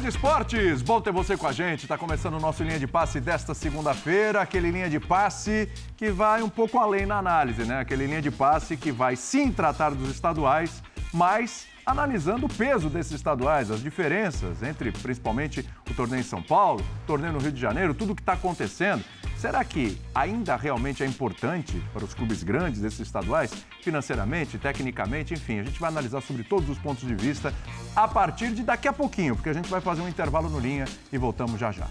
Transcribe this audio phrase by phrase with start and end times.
[0.00, 1.82] De esportes, bom ter você com a gente.
[1.82, 6.42] Está começando o nosso linha de passe desta segunda-feira, aquele linha de passe que vai
[6.42, 7.80] um pouco além na análise, né?
[7.80, 10.82] Aquele linha de passe que vai sim tratar dos estaduais,
[11.12, 16.84] mas analisando o peso desses estaduais, as diferenças entre principalmente o torneio em São Paulo,
[17.04, 19.04] o torneio no Rio de Janeiro, tudo o que está acontecendo.
[19.36, 25.58] Será que ainda realmente é importante para os clubes grandes desses estaduais, financeiramente, tecnicamente, enfim,
[25.58, 27.52] a gente vai analisar sobre todos os pontos de vista
[27.96, 30.84] a partir de daqui a pouquinho, porque a gente vai fazer um intervalo no linha
[31.12, 31.88] e voltamos já já.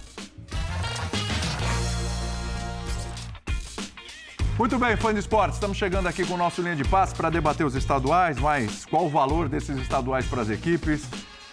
[4.61, 7.31] Muito bem, fã de esportes, estamos chegando aqui com o nosso linha de passe para
[7.31, 11.03] debater os estaduais, mas qual o valor desses estaduais para as equipes?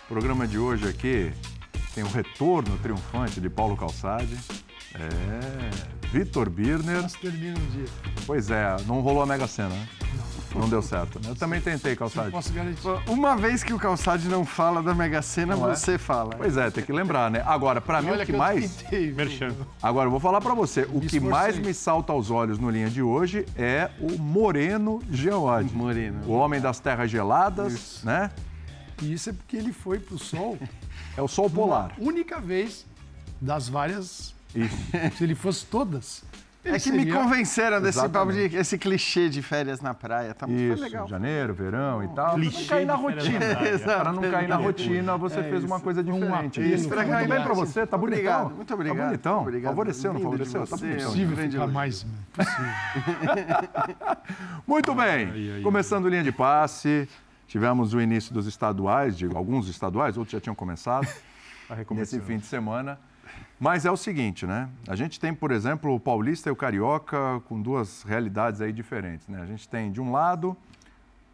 [0.05, 1.33] O programa de hoje aqui
[1.95, 4.37] tem o retorno triunfante de Paulo Calçade.
[4.95, 7.01] É, Vitor Birner.
[7.01, 7.89] Nossa, termina um dia.
[8.27, 9.89] Pois é, não rolou a Mega Sena, né?
[10.15, 10.28] Não
[10.68, 11.20] deu certo.
[11.27, 12.30] Eu também tentei, Calçade.
[12.30, 12.80] Posso garantir.
[13.06, 15.74] Uma vez que o Calçade não fala da Mega Sena, Não é?
[15.74, 16.34] você fala.
[16.36, 17.42] Pois é, tem que lembrar, né?
[17.46, 18.74] Agora, para mim, Olha o que eu mais.
[18.76, 19.12] tentei?
[19.12, 19.54] Merchan.
[19.82, 20.82] Agora, eu vou falar para você.
[20.92, 25.02] O Me que mais me salta aos olhos no linha de hoje é o Moreno
[25.10, 25.74] Geode.
[25.74, 26.20] Moreno.
[26.26, 28.06] O homem das terras geladas, Isso.
[28.06, 28.30] né?
[29.02, 30.58] E isso é porque ele foi pro sol
[31.16, 31.92] É o sol polar.
[31.98, 32.84] uma única vez
[33.41, 34.34] das várias.
[34.54, 34.76] Isso.
[35.16, 36.24] Se ele fosse todas.
[36.64, 40.34] É que me seria- convenceram desse papo de esse clichê de férias na praia.
[40.34, 41.09] Tá muito Isso, legal.
[41.09, 42.15] janeiro, verão e tal.
[42.15, 43.41] Pra não Clichê cair na rotina.
[43.84, 45.84] Para não cair na rotina, você É fez uma isso.
[45.84, 46.61] coisa Um diferente.
[46.61, 48.19] apelo Isso, pra muito bem para você, tá bonitão.
[48.19, 48.98] Obrigado, muito obrigado.
[48.98, 49.41] Tá bonitão.
[49.42, 49.70] Obrigado.
[49.70, 50.67] Favoreceu, não favoreceu?
[50.67, 51.06] Tá bonitão.
[51.06, 52.06] Possível ficar mais.
[52.33, 52.67] Possível.
[54.67, 55.62] Muito bem.
[55.62, 57.09] Começando linha de passe,
[57.47, 61.06] tivemos o início dos estaduais, de alguns estaduais, outros já tinham começado
[61.93, 62.98] nesse fim de semana.
[63.58, 64.69] Mas é o seguinte, né?
[64.86, 69.27] A gente tem, por exemplo, o paulista e o carioca com duas realidades aí diferentes,
[69.28, 69.41] né?
[69.42, 70.56] A gente tem, de um lado,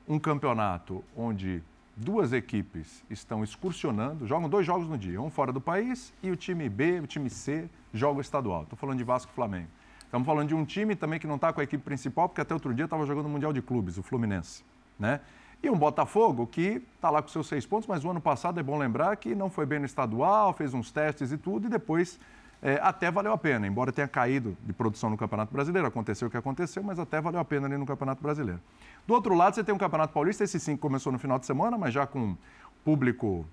[0.09, 1.63] um campeonato onde
[1.97, 6.37] duas equipes estão excursionando, jogam dois jogos no dia, um fora do país e o
[6.37, 8.63] time B, o time C, joga estadual.
[8.63, 9.69] Estou falando de Vasco e Flamengo.
[10.01, 12.55] Estamos falando de um time também que não está com a equipe principal, porque até
[12.55, 14.65] outro dia estava jogando o Mundial de Clubes, o Fluminense.
[14.99, 15.21] Né?
[15.65, 18.63] E um Botafogo que está lá com seus seis pontos, mas o ano passado é
[18.63, 22.21] bom lembrar que não foi bem no estadual, fez uns testes e tudo, e depois
[22.63, 26.31] é, até valeu a pena, embora tenha caído de produção no Campeonato Brasileiro, aconteceu o
[26.31, 28.61] que aconteceu, mas até valeu a pena ali no Campeonato Brasileiro.
[29.07, 31.79] Do outro lado, você tem um Campeonato Paulista, esse sim começou no final de semana,
[31.79, 32.37] mas já com
[32.85, 33.47] público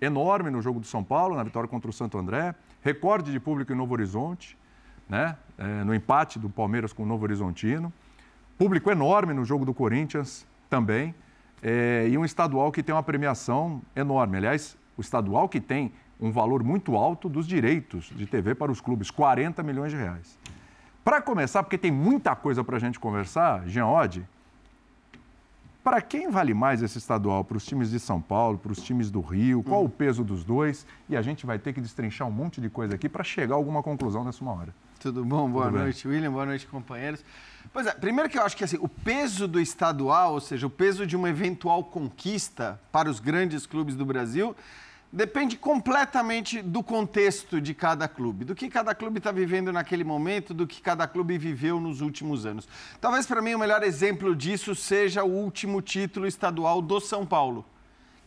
[0.00, 3.72] enorme no jogo do São Paulo, na vitória contra o Santo André, recorde de público
[3.72, 4.56] em Novo Horizonte,
[5.08, 5.36] né?
[5.58, 7.92] É, no empate do Palmeiras com o Novo Horizontino,
[8.56, 11.12] público enorme no jogo do Corinthians também,
[11.62, 14.36] é, e um estadual que tem uma premiação enorme.
[14.36, 18.80] Aliás, o estadual que tem um valor muito alto dos direitos de TV para os
[18.80, 20.38] clubes, 40 milhões de reais.
[21.02, 24.26] Para começar, porque tem muita coisa para a gente conversar, Jean Oddi,
[25.82, 27.42] para quem vale mais esse estadual?
[27.42, 29.62] Para os times de São Paulo, para os times do Rio?
[29.62, 30.86] Qual o peso dos dois?
[31.08, 33.56] E a gente vai ter que destrinchar um monte de coisa aqui para chegar a
[33.56, 34.74] alguma conclusão nessa uma hora.
[35.00, 35.48] Tudo bom?
[35.48, 35.82] Boa Tudo bem.
[35.84, 36.30] noite, William.
[36.30, 37.24] Boa noite, companheiros.
[37.72, 40.70] Pois é, primeiro que eu acho que assim, o peso do estadual, ou seja, o
[40.70, 44.56] peso de uma eventual conquista para os grandes clubes do Brasil,
[45.12, 50.54] depende completamente do contexto de cada clube, do que cada clube está vivendo naquele momento,
[50.54, 52.68] do que cada clube viveu nos últimos anos.
[53.00, 57.64] Talvez para mim o melhor exemplo disso seja o último título estadual do São Paulo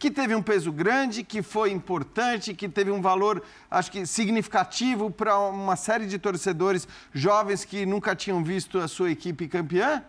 [0.03, 3.41] que teve um peso grande, que foi importante, que teve um valor,
[3.72, 9.12] acho que significativo para uma série de torcedores jovens que nunca tinham visto a sua
[9.12, 10.03] equipe campeã.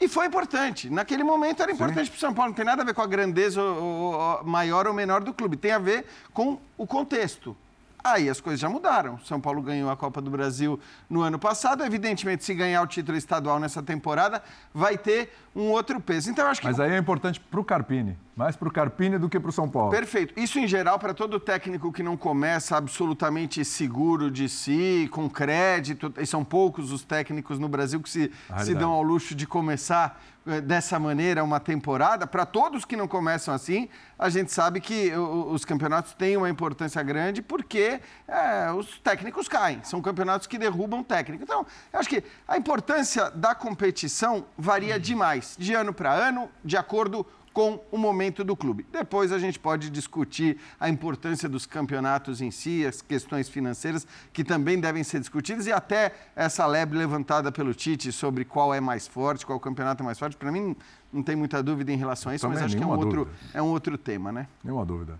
[0.00, 0.88] E foi importante.
[0.88, 2.50] Naquele momento era importante para o São Paulo.
[2.50, 5.56] Não tem nada a ver com a grandeza ou- ou- maior ou menor do clube.
[5.56, 7.56] Tem a ver com o contexto.
[8.02, 9.18] Aí as coisas já mudaram.
[9.26, 11.84] São Paulo ganhou a Copa do Brasil no ano passado.
[11.84, 16.30] Evidentemente, se ganhar o título estadual nessa temporada, vai ter um outro peso.
[16.30, 19.28] Então, acho que Mas aí é importante para o Carpini, mais para o Carpini do
[19.28, 19.90] que para o São Paulo.
[19.90, 20.38] Perfeito.
[20.38, 26.12] Isso em geral para todo técnico que não começa absolutamente seguro de si, com crédito.
[26.18, 30.20] E são poucos os técnicos no Brasil que se, se dão ao luxo de começar
[30.46, 32.26] eh, dessa maneira uma temporada.
[32.26, 37.02] Para todos que não começam assim, a gente sabe que os campeonatos têm uma importância
[37.02, 39.80] grande porque eh, os técnicos caem.
[39.84, 41.42] São campeonatos que derrubam técnico.
[41.42, 46.76] Então, eu acho que a importância da competição varia demais, de ano para ano, de
[46.76, 48.86] acordo com o momento do clube.
[48.92, 54.44] Depois a gente pode discutir a importância dos campeonatos em si, as questões financeiras que
[54.44, 59.08] também devem ser discutidas e até essa lebre levantada pelo Tite sobre qual é mais
[59.08, 60.36] forte, qual campeonato é mais forte.
[60.36, 60.76] Para mim
[61.12, 63.28] não tem muita dúvida em relação a isso, Também mas acho que é um, outro,
[63.52, 64.46] é um outro tema, né?
[64.62, 65.18] Nenhuma dúvida.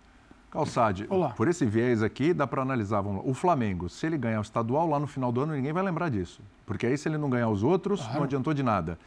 [0.50, 1.30] Calçade, Olá.
[1.30, 3.00] por esse viés aqui, dá para analisar.
[3.00, 3.30] Vamos lá.
[3.30, 6.08] O Flamengo, se ele ganhar o estadual lá no final do ano, ninguém vai lembrar
[6.08, 6.42] disso.
[6.66, 8.98] Porque aí, se ele não ganhar os outros, não adiantou de nada.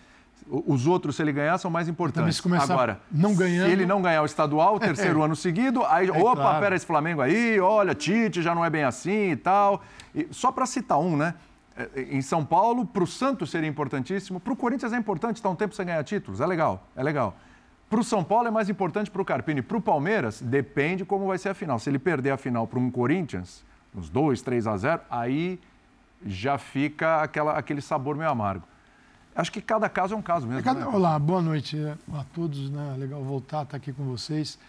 [0.47, 2.41] Os outros, se ele ganhar, são mais importantes.
[2.41, 3.67] Também se Agora, não ganhando...
[3.67, 5.25] se ele não ganhar o estadual, terceiro é.
[5.25, 6.59] ano seguido, aí, é, opa, claro.
[6.59, 9.81] pera esse Flamengo aí, olha, Tite já não é bem assim e tal.
[10.13, 11.33] E, só para citar um, né?
[11.75, 15.49] É, em São Paulo, para o Santos seria importantíssimo, para o Corinthians é importante, está
[15.49, 17.35] um tempo sem ganhar títulos, é legal, é legal.
[17.89, 19.61] Para o São Paulo é mais importante para o Carpini.
[19.61, 21.77] Para o Palmeiras, depende como vai ser a final.
[21.77, 23.63] Se ele perder a final para um Corinthians,
[23.95, 25.59] uns 2, 3 a 0, aí
[26.25, 28.65] já fica aquela, aquele sabor meio amargo.
[29.35, 30.59] Acho que cada caso é um caso mesmo.
[30.59, 30.81] É cada...
[30.81, 30.87] né?
[30.87, 31.77] Olá, boa noite
[32.13, 32.69] a todos.
[32.69, 32.95] Né?
[32.97, 34.59] Legal voltar, estar tá aqui com vocês.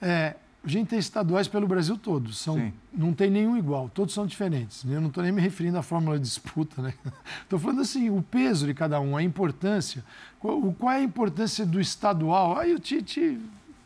[0.00, 0.34] É,
[0.64, 2.32] a gente tem estaduais pelo Brasil todo.
[2.32, 4.82] São, não tem nenhum igual, todos são diferentes.
[4.84, 6.94] Eu não estou nem me referindo à fórmula de disputa, né?
[7.42, 10.02] Estou falando assim, o peso de cada um, a importância.
[10.40, 12.58] Qual, qual é a importância do estadual?
[12.58, 13.38] Aí o Tite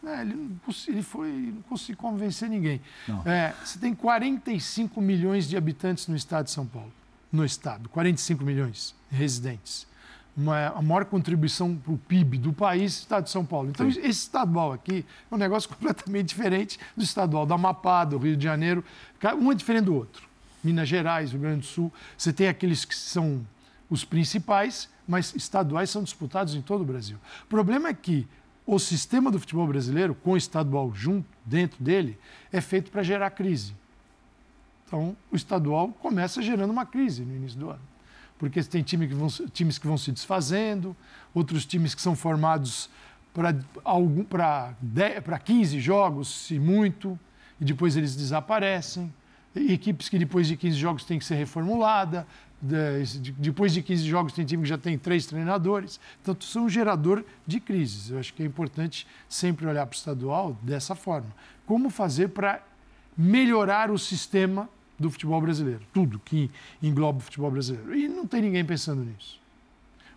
[0.07, 0.57] é, ele,
[0.87, 2.81] ele, foi, não conseguiu convencer ninguém.
[3.25, 6.93] É, você tem 45 milhões de habitantes no estado de São Paulo.
[7.31, 9.88] No estado, 45 milhões de residentes
[10.39, 13.71] uma, a maior contribuição para o PIB do país, o estado de São Paulo.
[13.71, 13.99] Então, Sim.
[13.99, 18.45] esse estadual aqui é um negócio completamente diferente do estadual do Amapá, do Rio de
[18.45, 18.85] Janeiro.
[19.37, 20.29] Um é diferente do outro.
[20.63, 23.45] Minas Gerais, Rio Grande do Sul, você tem aqueles que são
[23.91, 27.17] os principais, mas estaduais são disputados em todo o Brasil.
[27.45, 28.27] O problema é que
[28.65, 32.19] o sistema do futebol brasileiro, com o estadual junto, dentro dele,
[32.53, 33.75] é feito para gerar crise.
[34.87, 37.98] Então, o estadual começa gerando uma crise no início do ano
[38.39, 40.97] porque tem time que vão, times que vão se desfazendo,
[41.35, 42.89] outros times que são formados
[43.35, 47.19] para 15 jogos, se muito,
[47.61, 49.13] e depois eles desaparecem.
[49.55, 52.27] Equipes que depois de 15 jogos têm que ser reformulada,
[52.61, 55.99] depois de 15 jogos tem time que já tem três treinadores.
[56.23, 58.11] Então, é um gerador de crises.
[58.11, 61.29] Eu acho que é importante sempre olhar para o estadual dessa forma.
[61.67, 62.63] Como fazer para
[63.17, 64.69] melhorar o sistema
[64.99, 66.51] do futebol brasileiro, tudo que
[66.83, 67.95] engloba o futebol brasileiro.
[67.95, 69.41] E não tem ninguém pensando nisso,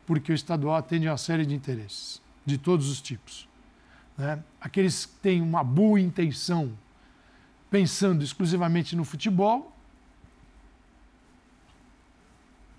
[0.06, 3.48] porque o estadual atende a uma série de interesses, de todos os tipos.
[4.18, 4.44] Né?
[4.60, 6.72] Aqueles que têm uma boa intenção,
[7.70, 9.72] pensando exclusivamente no futebol,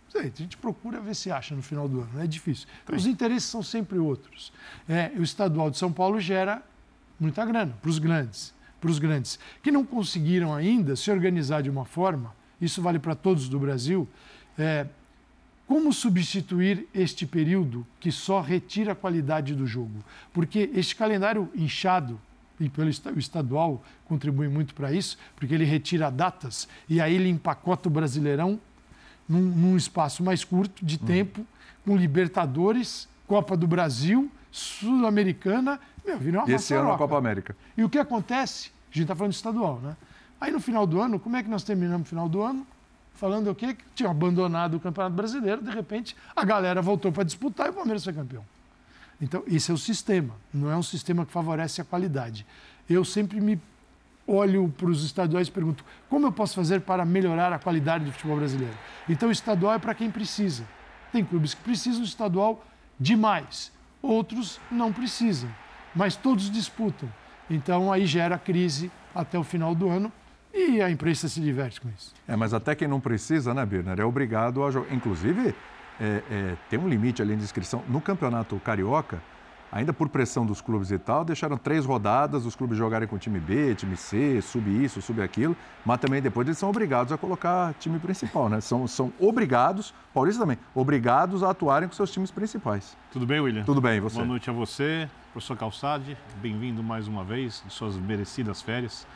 [0.08, 2.68] sei, a gente procura ver se acha no final do ano, não é difícil.
[2.84, 4.52] Então, os interesses são sempre outros.
[4.88, 6.62] É, o estadual de São Paulo gera
[7.18, 8.52] muita grana para os grandes
[8.82, 13.14] para os grandes, que não conseguiram ainda se organizar de uma forma, isso vale para
[13.14, 14.08] todos do Brasil,
[14.58, 14.86] é,
[15.68, 20.04] como substituir este período que só retira a qualidade do jogo?
[20.32, 22.20] Porque este calendário inchado,
[22.58, 27.28] e pelo o estadual contribui muito para isso, porque ele retira datas e aí ele
[27.28, 28.60] empacota o Brasileirão
[29.28, 31.06] num, num espaço mais curto de hum.
[31.06, 31.46] tempo,
[31.84, 37.56] com Libertadores, Copa do Brasil, Sul-Americana meu, virou uma Esse ano a Copa América.
[37.76, 38.70] E o que acontece?
[38.90, 39.96] A gente está falando de estadual, né?
[40.40, 42.66] Aí no final do ano, como é que nós terminamos no final do ano?
[43.14, 43.74] Falando o quê?
[43.74, 47.72] Que tinha abandonado o Campeonato Brasileiro, de repente a galera voltou para disputar e o
[47.72, 48.44] Palmeiras foi campeão.
[49.20, 52.44] Então, esse é o sistema, não é um sistema que favorece a qualidade.
[52.90, 53.60] Eu sempre me
[54.26, 58.12] olho para os estaduais e pergunto como eu posso fazer para melhorar a qualidade do
[58.12, 58.74] futebol brasileiro.
[59.08, 60.64] Então, o estadual é para quem precisa.
[61.12, 62.64] Tem clubes que precisam do estadual
[62.98, 63.70] demais,
[64.02, 65.50] outros não precisam
[65.94, 67.08] mas todos disputam.
[67.48, 70.12] Então aí gera crise até o final do ano
[70.54, 72.12] e a imprensa se diverte com isso.
[72.28, 74.94] É, mas até quem não precisa, né, Birner, é obrigado a jogar.
[74.94, 75.54] Inclusive,
[76.00, 77.82] é, é, tem um limite ali de inscrição.
[77.88, 79.22] No campeonato carioca,
[79.72, 83.40] ainda por pressão dos clubes e tal, deixaram três rodadas os clubes jogarem com time
[83.40, 87.72] B, time C, sub isso, sub aquilo, mas também depois eles são obrigados a colocar
[87.80, 88.60] time principal, né?
[88.60, 92.94] São, são obrigados, Paulista também, obrigados a atuarem com seus times principais.
[93.10, 93.64] Tudo bem, William?
[93.64, 94.16] Tudo bem, e você?
[94.16, 99.06] Boa noite a você, professor Calçade, bem-vindo mais uma vez de suas merecidas férias.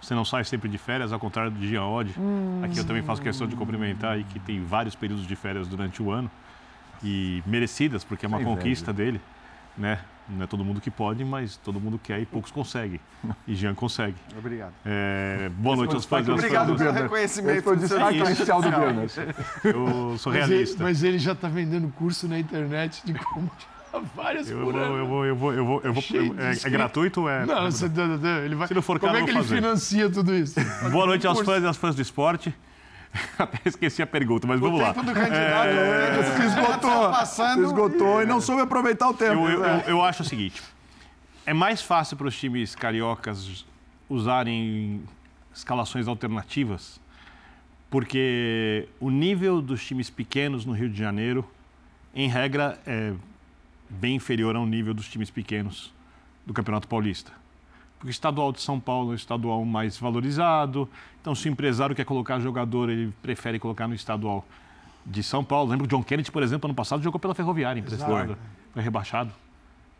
[0.00, 2.14] Você não sai sempre de férias, ao contrário do Jean Odd.
[2.18, 2.60] Hum.
[2.62, 6.02] Aqui eu também faço questão de cumprimentar aí que tem vários períodos de férias durante
[6.02, 6.30] o ano
[7.02, 9.12] e merecidas, porque é uma Sem conquista velho.
[9.12, 9.20] dele
[9.76, 10.00] né?
[10.28, 12.98] Não é todo mundo que pode, mas todo mundo quer e poucos conseguem.
[13.46, 14.16] E Jean consegue.
[14.36, 14.72] Obrigado.
[14.84, 16.28] É, boa noite aos fãs.
[16.28, 17.62] Obrigado pelo reconhecimento.
[17.62, 19.12] Foi o destaque inicial do Bernard.
[19.62, 20.52] Eu sou realista.
[20.52, 23.50] Mas ele, mas ele já está vendendo curso na internet de como
[24.14, 26.02] várias eu vou, eu vou, eu vou, eu vou, eu vou,
[26.38, 27.46] é, é, gratuito ou é?
[27.46, 27.86] Não, você,
[28.44, 28.68] ele vai.
[28.68, 29.56] Se não for caro, Como é que ele fazer.
[29.56, 30.58] financia tudo isso?
[30.90, 32.54] Boa noite aos fãs e às fãs do esporte.
[33.38, 34.92] Até esqueci a pergunta, mas o vamos lá.
[34.92, 36.36] Do candidato, é...
[36.36, 37.60] se esgotou, passando...
[37.60, 39.48] se esgotou e não soube aproveitar o tempo.
[39.48, 40.62] Eu, eu, eu, eu acho o seguinte:
[41.44, 43.64] é mais fácil para os times cariocas
[44.08, 45.02] usarem
[45.54, 47.00] escalações alternativas,
[47.88, 51.48] porque o nível dos times pequenos no Rio de Janeiro,
[52.14, 53.14] em regra, é
[53.88, 55.94] bem inferior ao nível dos times pequenos
[56.44, 57.32] do Campeonato Paulista.
[57.98, 60.88] Porque o estadual de São Paulo é o estadual mais valorizado.
[61.20, 64.46] Então, se o empresário quer colocar jogador, ele prefere colocar no estadual
[65.04, 65.70] de São Paulo.
[65.70, 68.36] Lembro que o John Kennedy, por exemplo, ano passado jogou pela Ferroviária, emprestado.
[68.72, 69.32] Foi rebaixado.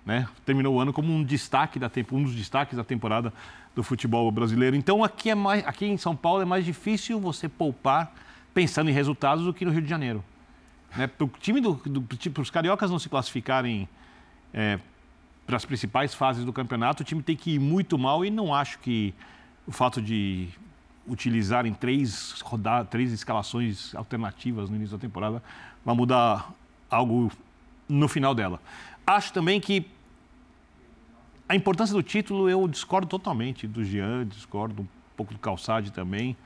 [0.05, 0.29] Né?
[0.45, 3.33] Terminou o ano como um destaque da um dos destaques da temporada
[3.75, 4.76] do futebol brasileiro.
[4.76, 8.15] Então aqui é mais, aqui em São Paulo é mais difícil você poupar
[8.55, 10.25] pensando em resultados do que no Rio de Janeiro.
[10.97, 11.07] Né?
[11.07, 13.88] Para o time do, do tipo, os cariocas não se classificarem
[14.55, 14.79] é,
[15.47, 18.53] para as principais fases do campeonato, o time tem que ir muito mal e não
[18.53, 19.15] acho que
[19.67, 20.49] o fato de
[21.07, 25.43] utilizarem três rodadas, três escalações alternativas no início da temporada
[25.85, 26.53] vai mudar
[26.91, 27.31] algo
[27.88, 28.61] no final dela.
[29.07, 29.87] Acho também que
[31.49, 34.87] a importância do título eu discordo totalmente do Jean, discordo um
[35.17, 36.37] pouco do Calçade também.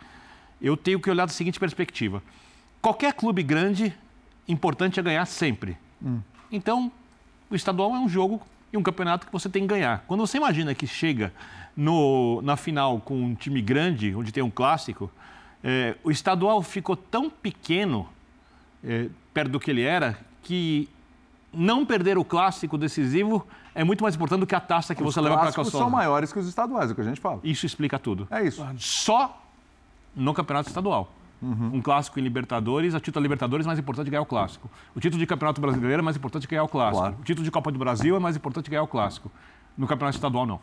[0.60, 2.22] Eu tenho que olhar da seguinte perspectiva:
[2.82, 3.96] qualquer clube grande,
[4.46, 5.78] importante é ganhar sempre.
[6.02, 6.20] Hum.
[6.52, 6.92] Então,
[7.48, 8.42] o estadual é um jogo
[8.72, 10.04] e um campeonato que você tem que ganhar.
[10.06, 11.32] Quando você imagina que chega
[11.76, 15.10] no, na final com um time grande, onde tem um clássico,
[15.62, 18.08] é, o estadual ficou tão pequeno,
[18.84, 20.88] é, perto do que ele era, que
[21.52, 25.14] não perder o clássico decisivo é muito mais importante do que a taça que os
[25.14, 27.20] você leva para a Os são maiores que os estaduais, é o que a gente
[27.20, 27.40] fala.
[27.42, 28.26] Isso explica tudo.
[28.30, 28.66] É isso.
[28.78, 29.42] Só
[30.14, 31.12] no campeonato estadual.
[31.42, 31.76] Uhum.
[31.76, 34.70] Um clássico em Libertadores, a título da Libertadores é mais importante ganhar o clássico.
[34.94, 37.00] O título de Campeonato Brasileiro é mais importante ganhar o clássico.
[37.00, 37.16] Claro.
[37.18, 39.30] O título de Copa do Brasil é mais importante ganhar o clássico.
[39.76, 40.60] No campeonato estadual, não.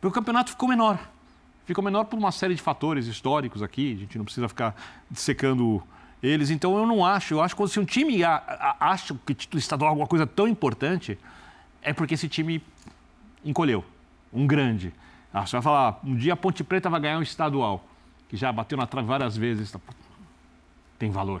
[0.00, 0.98] Porque o campeonato ficou menor.
[1.64, 4.76] Ficou menor por uma série de fatores históricos aqui, a gente não precisa ficar
[5.10, 5.82] dissecando
[6.22, 6.50] eles.
[6.50, 8.22] Então eu não acho, eu acho que se um time
[8.78, 11.18] acha que título estadual é alguma coisa tão importante,
[11.80, 12.62] é porque esse time
[13.42, 13.82] encolheu.
[14.30, 14.92] Um grande.
[15.32, 17.88] Ah, você vai falar, um dia a Ponte Preta vai ganhar um estadual
[18.34, 19.78] que já bateu na trave várias vezes, tá,
[20.98, 21.40] tem valor.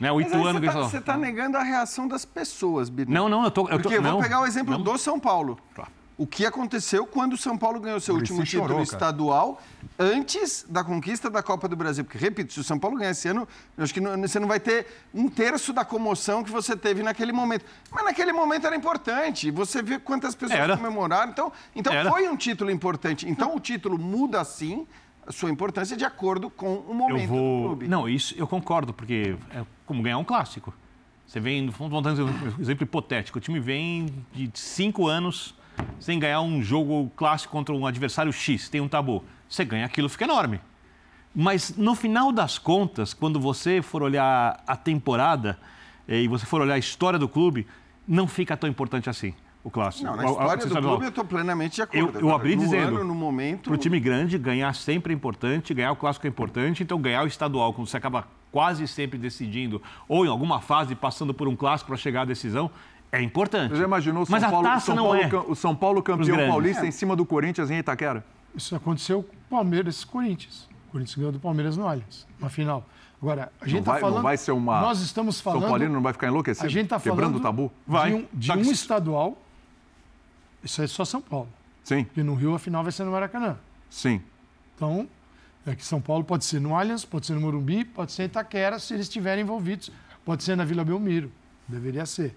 [0.00, 0.10] Né?
[0.10, 0.58] O Ituano...
[0.58, 3.12] Você está tá negando a reação das pessoas, Birne.
[3.12, 3.68] Não, não, eu tô...
[3.68, 4.82] Eu tô Porque eu vou pegar o exemplo não.
[4.82, 5.58] do São Paulo.
[5.74, 5.88] Tá.
[6.16, 9.60] O que aconteceu quando o São Paulo ganhou seu último título chorou, estadual
[9.98, 12.02] antes da conquista da Copa do Brasil?
[12.02, 14.48] Porque, repito, se o São Paulo ganhar esse ano, eu acho que não, você não
[14.48, 17.66] vai ter um terço da comoção que você teve naquele momento.
[17.90, 19.50] Mas naquele momento era importante.
[19.50, 20.76] Você vê quantas pessoas era.
[20.78, 21.30] comemoraram.
[21.30, 23.28] Então, então foi um título importante.
[23.28, 24.86] Então o título muda sim
[25.28, 27.62] sua importância de acordo com o momento vou...
[27.62, 27.88] do clube.
[27.88, 30.72] Não, isso eu concordo, porque é como ganhar um clássico.
[31.26, 35.54] Você vem, vamos dar um exemplo hipotético, o time vem de cinco anos
[35.98, 39.24] sem ganhar um jogo clássico contra um adversário X, tem um tabu.
[39.48, 40.60] Você ganha aquilo, fica enorme.
[41.34, 45.58] Mas no final das contas, quando você for olhar a temporada
[46.08, 47.66] eh, e você for olhar a história do clube,
[48.06, 50.04] não fica tão importante assim o clássico.
[50.04, 52.18] Não, na história do clube eu estou plenamente de acordo.
[52.18, 53.64] Eu, eu abri no dizendo, ano, no momento...
[53.64, 57.24] para o time grande, ganhar sempre é importante, ganhar o clássico é importante, então ganhar
[57.24, 61.54] o estadual, quando você acaba quase sempre decidindo, ou em alguma fase passando por um
[61.54, 62.70] clássico para chegar à decisão,
[63.12, 63.72] é importante.
[63.72, 65.50] Você já imaginou o São, Mas Paulo, a taça São não Paulo, é.
[65.50, 66.88] o São Paulo campeão paulista é.
[66.88, 68.24] em cima do Corinthians em Itaquera?
[68.54, 70.68] Isso aconteceu com o Palmeiras e Corinthians.
[70.88, 72.84] O Corinthians ganhou do Palmeiras no Allianz, na final.
[73.22, 74.16] Agora, a gente está falando.
[74.16, 74.80] Não vai ser uma.
[74.80, 75.60] Nós estamos falando.
[75.60, 76.66] São Paulino não vai ficar enlouquecido?
[76.66, 77.18] A gente está falando.
[77.18, 77.70] Quebrando o tabu?
[77.86, 78.10] Vai.
[78.10, 79.36] De um, de um estadual
[80.62, 81.48] isso é só São Paulo.
[81.84, 82.04] Sim.
[82.04, 83.56] Porque no Rio a final vai ser no Maracanã.
[83.88, 84.22] Sim.
[84.76, 85.08] Então,
[85.66, 88.26] é que São Paulo pode ser no Allianz, pode ser no Morumbi, pode ser em
[88.26, 89.90] Itaquera, se eles estiverem envolvidos.
[90.24, 91.30] Pode ser na Vila Belmiro.
[91.66, 92.34] Deveria ser.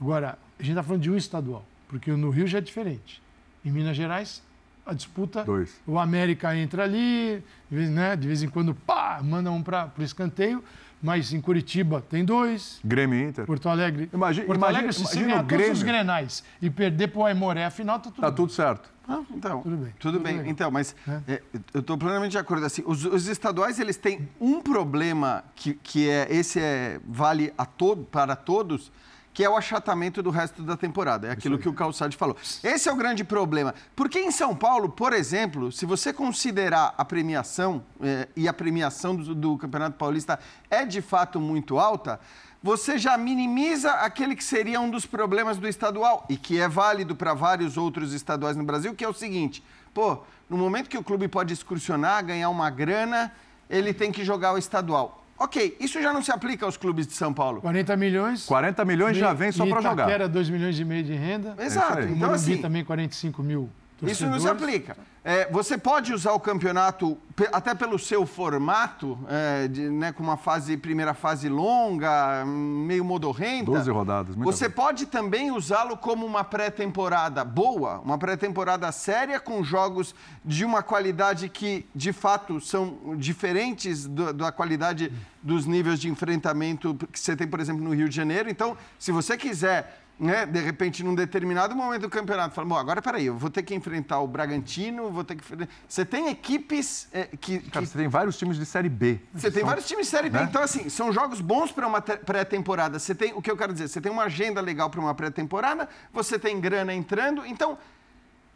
[0.00, 3.22] Agora, a gente está falando de um estadual, porque no Rio já é diferente.
[3.64, 4.42] Em Minas Gerais,
[4.84, 5.44] a disputa.
[5.44, 5.80] Dois.
[5.86, 10.62] O América entra ali, né, de vez em quando, pá, manda um para o escanteio
[11.02, 12.80] mas em Curitiba tem dois.
[12.84, 13.46] Grêmio Inter.
[13.46, 14.08] Porto Alegre.
[14.12, 17.70] Imagina, Porto Alegre, imagina, se ganhar todos os grenais e perder para o Aimoré a
[17.70, 18.96] final, tá tudo Tá tudo certo.
[19.08, 19.94] Ah, então, tudo bem.
[19.98, 20.36] Tudo, tudo bem.
[20.38, 20.50] Legal.
[20.50, 21.34] Então, mas é.
[21.34, 22.66] É, eu estou plenamente de acordo.
[22.66, 27.64] Assim, os, os, estaduais eles têm um problema que, que é esse é vale a
[27.64, 28.90] todo para todos,
[29.36, 31.28] que é o achatamento do resto da temporada.
[31.28, 32.34] É aquilo que o Calçade falou.
[32.64, 33.74] Esse é o grande problema.
[33.94, 39.14] Porque em São Paulo, por exemplo, se você considerar a premiação, é, e a premiação
[39.14, 40.40] do, do Campeonato Paulista
[40.70, 42.18] é de fato muito alta,
[42.62, 47.14] você já minimiza aquele que seria um dos problemas do estadual e que é válido
[47.14, 49.62] para vários outros estaduais no Brasil, que é o seguinte:
[49.92, 50.16] pô,
[50.48, 53.30] no momento que o clube pode excursionar, ganhar uma grana,
[53.68, 55.25] ele tem que jogar o estadual.
[55.38, 57.60] Ok, isso já não se aplica aos clubes de São Paulo.
[57.60, 58.46] 40 milhões.
[58.46, 60.10] 40 milhões já vem só para jogar.
[60.10, 61.54] Era 2 milhões e meio de renda.
[61.58, 62.00] Exato.
[62.00, 64.20] É então, assim, também 45 mil Torcedores.
[64.20, 64.96] Isso não se aplica.
[65.24, 67.18] É, você pode usar o campeonato,
[67.50, 73.72] até pelo seu formato, é, de, né, com uma fase, primeira fase longa, meio modorrenta.
[73.72, 74.36] 12 rodadas.
[74.36, 80.80] Você pode também usá-lo como uma pré-temporada boa, uma pré-temporada séria, com jogos de uma
[80.82, 85.10] qualidade que, de fato, são diferentes do, da qualidade
[85.42, 88.48] dos níveis de enfrentamento que você tem, por exemplo, no Rio de Janeiro.
[88.48, 93.02] Então, se você quiser né, de repente, num determinado momento do campeonato, fala, bom, agora
[93.02, 95.44] peraí, eu vou ter que enfrentar o Bragantino, vou ter que.
[95.86, 99.20] Você tem equipes é, que, Cara, você tem vários times de Série B.
[99.34, 100.38] Você tem vários times de Série B.
[100.38, 100.46] Né?
[100.48, 102.98] Então, assim, são jogos bons para uma pré-temporada.
[102.98, 105.86] Você tem, o que eu quero dizer, você tem uma agenda legal para uma pré-temporada,
[106.10, 107.44] você tem grana entrando.
[107.44, 107.76] Então,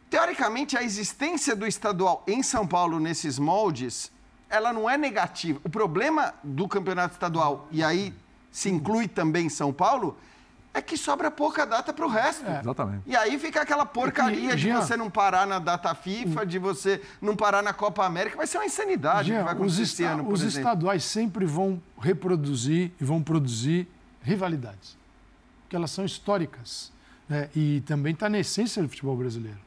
[0.08, 4.10] teoricamente, a existência do estadual em São Paulo nesses moldes,
[4.48, 5.60] ela não é negativa.
[5.62, 8.14] O problema do campeonato estadual, e aí
[8.50, 10.16] se inclui também São Paulo,
[10.72, 12.46] é que sobra pouca data para o resto.
[12.46, 12.60] É.
[12.60, 13.02] Exatamente.
[13.06, 17.34] E aí fica aquela porcaria de você não parar na data FIFA, de você não
[17.34, 18.36] parar na Copa América.
[18.36, 21.82] Vai ser uma insanidade Jean, que vai acontecer os, esta ano, os estaduais sempre vão
[22.00, 23.88] reproduzir e vão produzir
[24.22, 24.96] rivalidades,
[25.62, 26.92] porque elas são históricas.
[27.28, 27.48] Né?
[27.54, 29.58] E também está na essência do futebol brasileiro.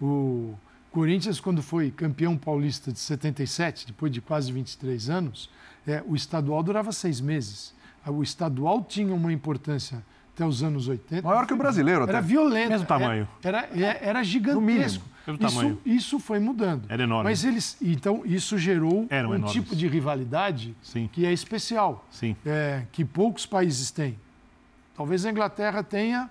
[0.00, 0.54] O
[0.90, 5.50] Corinthians, quando foi campeão paulista de 77, depois de quase 23 anos,
[5.86, 7.74] é, o estadual durava seis meses.
[8.06, 10.04] O estadual tinha uma importância
[10.34, 11.26] até os anos 80.
[11.26, 12.12] Maior que o brasileiro, até.
[12.12, 12.70] Era violento.
[12.70, 13.28] Mesmo tamanho.
[13.42, 15.04] Era, era, era gigantesco.
[15.26, 15.80] Mesmo tamanho.
[15.84, 16.84] Isso, isso foi mudando.
[16.88, 17.30] Era enorme.
[17.30, 19.52] Mas eles, então, isso gerou Eram um enormes.
[19.52, 21.08] tipo de rivalidade Sim.
[21.12, 22.04] que é especial.
[22.10, 22.36] Sim.
[22.44, 24.18] É, que poucos países têm.
[24.96, 26.28] Talvez a Inglaterra tenha,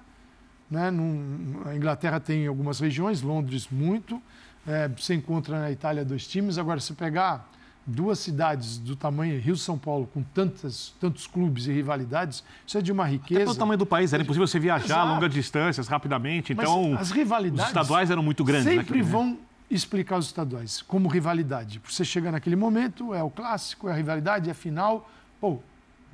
[0.70, 4.22] né, num, a Inglaterra tem algumas regiões, Londres muito.
[4.68, 6.58] É, você encontra na Itália dois times.
[6.58, 7.50] Agora, se pegar
[7.86, 12.82] duas cidades do tamanho Rio São Paulo, com tantas, tantos clubes e rivalidades, isso é
[12.82, 13.42] de uma riqueza.
[13.42, 15.08] Até pelo tamanho do país, era impossível você viajar Exato.
[15.08, 16.54] longas distâncias rapidamente.
[16.54, 18.66] Então, Mas as rivalidades os estaduais eram muito grandes.
[18.66, 19.04] Sempre né?
[19.04, 19.38] vão
[19.70, 21.82] explicar os estaduais como rivalidade.
[21.84, 25.10] Você chega naquele momento, é o clássico, é a rivalidade, é a final.
[25.40, 25.60] Pô,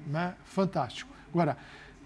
[0.07, 0.33] né?
[0.45, 1.11] fantástico.
[1.31, 1.57] Agora,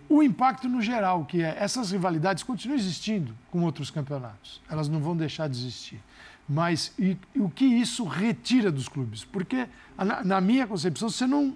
[0.10, 4.62] o impacto no geral, que é essas rivalidades continuam existindo com outros campeonatos.
[4.70, 6.02] Elas não vão deixar de existir.
[6.48, 9.24] Mas e, e o que isso retira dos clubes?
[9.24, 11.56] Porque, na, na minha concepção, você não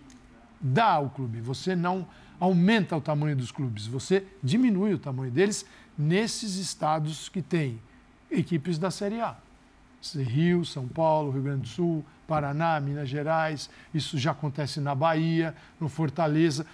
[0.60, 2.08] dá ao clube, você não
[2.40, 5.66] aumenta o tamanho dos clubes, você diminui o tamanho deles
[5.98, 7.82] nesses estados que têm
[8.30, 9.36] equipes da Série A.
[10.16, 15.54] Rio, São Paulo, Rio Grande do Sul, Paraná, Minas Gerais, isso já acontece na Bahia,
[15.80, 16.66] no Fortaleza.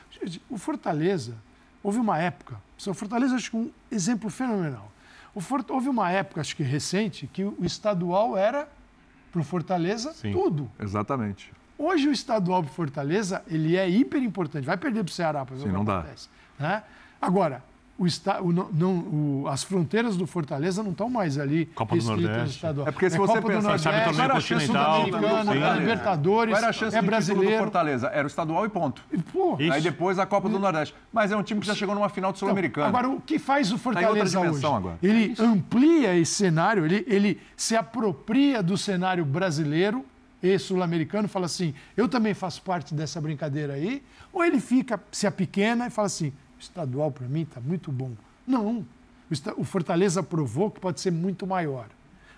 [0.50, 1.36] O Fortaleza,
[1.82, 4.91] houve uma época, o Fortaleza acho que um exemplo fenomenal.
[5.36, 8.67] Houve uma época, acho que recente, que o estadual era
[9.32, 10.69] para o Fortaleza Sim, tudo.
[10.80, 11.52] Exatamente.
[11.78, 14.65] Hoje o estadual para o Fortaleza ele é hiper importante.
[14.65, 16.30] Vai perder para o Ceará para ver Sim, o que não acontece.
[16.60, 16.67] Dá.
[16.67, 16.84] Né?
[17.19, 17.63] Agora,
[17.97, 22.03] o, esta, o, não, o, as fronteiras do Fortaleza não estão mais ali Copa do
[22.03, 22.65] Nordeste.
[22.65, 25.06] É porque se é você Copa pensar, sabe torneio continental,
[25.53, 27.51] é Libertadores, era a chance é brasileiro.
[27.51, 28.08] do Fortaleza?
[28.08, 29.03] Era o estadual e ponto.
[29.32, 30.95] Pô, Aí depois a Copa do Nordeste.
[31.12, 32.89] Mas é um time que já chegou numa final do Sul-Americano.
[32.89, 34.65] Então, agora, o que faz o tá Fortaleza tá hoje?
[34.65, 34.97] Agora.
[35.01, 40.03] Ele amplia esse cenário, ele, ele se apropria do cenário brasileiro
[40.41, 44.03] e sul-americano, fala assim, eu também faço parte dessa brincadeira aí,
[44.34, 48.12] ou ele fica, se apequena e fala assim, estadual para mim está muito bom.
[48.45, 48.86] Não.
[49.58, 51.88] O Fortaleza provou que pode ser muito maior.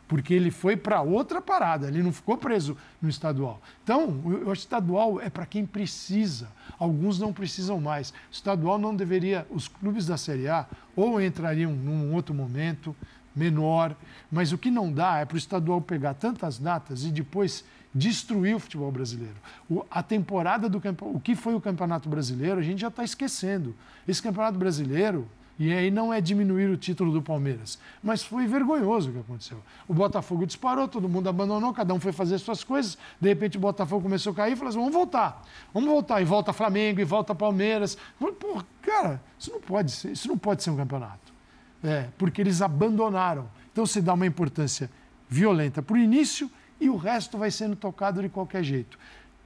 [0.07, 3.59] Porque ele foi para outra parada, ele não ficou preso no estadual.
[3.83, 4.07] Então,
[4.45, 6.47] o estadual é para quem precisa.
[6.77, 8.11] Alguns não precisam mais.
[8.11, 9.47] O estadual não deveria.
[9.49, 12.95] Os clubes da Série A ou entrariam num outro momento
[13.35, 13.95] menor,
[14.31, 18.55] mas o que não dá é para o estadual pegar tantas datas e depois destruir
[18.55, 19.35] o futebol brasileiro.
[19.69, 23.73] O, a temporada do o que foi o Campeonato Brasileiro, a gente já está esquecendo.
[24.05, 25.25] Esse Campeonato Brasileiro
[25.57, 27.79] e aí não é diminuir o título do Palmeiras.
[28.03, 29.57] Mas foi vergonhoso o que aconteceu.
[29.87, 32.97] O Botafogo disparou, todo mundo abandonou, cada um foi fazer suas coisas.
[33.21, 35.41] De repente o Botafogo começou a cair e falou assim: vamos voltar.
[35.73, 36.21] Vamos voltar.
[36.21, 37.97] E volta Flamengo, e volta Palmeiras.
[38.19, 41.33] Pô, cara, isso não pode ser, isso não pode ser um campeonato.
[41.81, 43.47] É, porque eles abandonaram.
[43.71, 44.89] Então se dá uma importância
[45.29, 48.97] violenta para o início e o resto vai sendo tocado de qualquer jeito.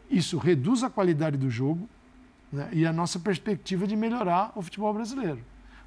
[0.10, 1.88] Isso reduz a qualidade do jogo
[2.52, 5.40] né, e a nossa perspectiva de melhorar o futebol brasileiro.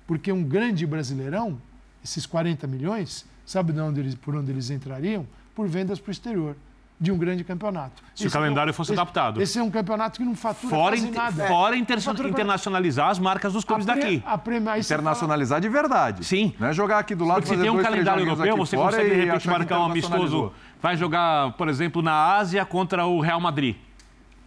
[0.07, 1.61] Porque um grande brasileirão,
[2.05, 5.27] esses 40 milhões, sabe de onde eles, por onde eles entrariam?
[5.55, 6.57] Por vendas para o exterior
[7.03, 8.01] de um grande campeonato.
[8.15, 9.43] Se esse o calendário é, fosse esse, adaptado.
[9.43, 11.49] Esse é um campeonato que não fatura fora quase nada.
[11.49, 14.25] Fora inter fatura internacionalizar as marcas dos clubes pre, daqui.
[14.45, 15.61] Pre, internacionalizar fala...
[15.61, 16.25] de verdade.
[16.25, 16.55] Sim.
[16.61, 19.17] Não é jogar aqui do lado Porque se tem um calendário europeu, você consegue de
[19.25, 20.53] repente marcar um amistoso.
[20.83, 23.77] Vai jogar, por exemplo, na Ásia contra o Real Madrid.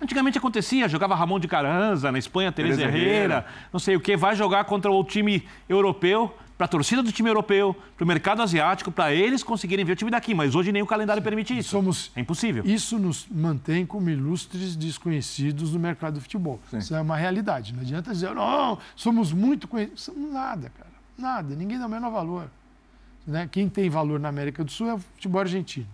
[0.01, 4.17] Antigamente acontecia, jogava Ramon de Caranza, na Espanha, Teresa Herrera, Herrera, não sei o que,
[4.17, 8.41] vai jogar contra o time europeu, para a torcida do time europeu, para o mercado
[8.41, 10.33] asiático, para eles conseguirem ver o time daqui.
[10.33, 11.69] Mas hoje nem o calendário permite isso.
[11.69, 12.63] Somos, é impossível.
[12.65, 16.59] Isso nos mantém como ilustres desconhecidos no mercado do futebol.
[16.69, 16.77] Sim.
[16.77, 17.73] Isso é uma realidade.
[17.73, 20.03] Não adianta dizer, não, somos muito conhecidos.
[20.03, 20.91] Somos nada, cara.
[21.17, 21.55] Nada.
[21.55, 22.49] Ninguém dá o menor valor.
[23.27, 23.49] Né?
[23.51, 25.87] Quem tem valor na América do Sul é o futebol argentino.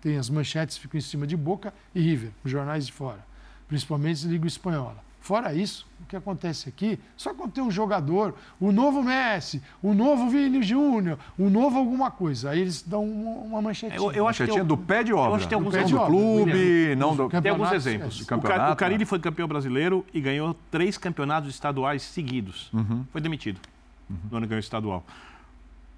[0.00, 3.28] Tem as manchetes ficam em cima de Boca e River, os jornais de fora
[3.68, 5.06] principalmente Liga Espanhola.
[5.20, 9.92] Fora isso, o que acontece aqui, só quando tem um jogador, o novo Messi, o
[9.92, 14.00] novo Vini Júnior, o novo alguma coisa, aí eles dão uma, uma manchetinha.
[14.00, 15.32] Eu, eu acho que eu, do pé de obra.
[15.32, 18.26] Eu acho que tem alguns do, do clube, não do Tem alguns exemplos.
[18.26, 22.70] É, o, o Carilli foi campeão brasileiro e ganhou três campeonatos estaduais seguidos.
[22.72, 23.04] Uhum.
[23.12, 23.60] Foi demitido
[24.08, 24.16] uhum.
[24.30, 25.04] no ano que ganhou estadual.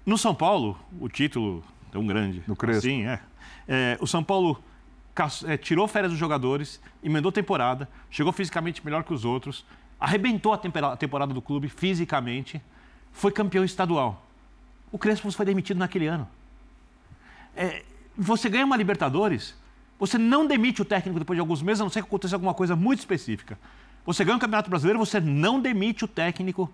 [0.05, 2.43] No São Paulo, o título tão grande.
[2.45, 2.81] No Crespo.
[2.81, 3.21] Sim, é.
[3.71, 3.97] É.
[4.01, 4.61] O São Paulo
[5.45, 9.65] é, tirou férias dos jogadores, emendou temporada, chegou fisicamente melhor que os outros,
[9.99, 10.57] arrebentou a
[10.97, 12.61] temporada do clube fisicamente,
[13.11, 14.25] foi campeão estadual.
[14.91, 16.27] O Crespo foi demitido naquele ano.
[17.55, 17.83] É,
[18.17, 19.55] você ganha uma Libertadores,
[19.99, 22.53] você não demite o técnico depois de alguns meses, a não ser que aconteça alguma
[22.53, 23.57] coisa muito específica.
[24.05, 26.69] Você ganha um Campeonato Brasileiro, você não demite o técnico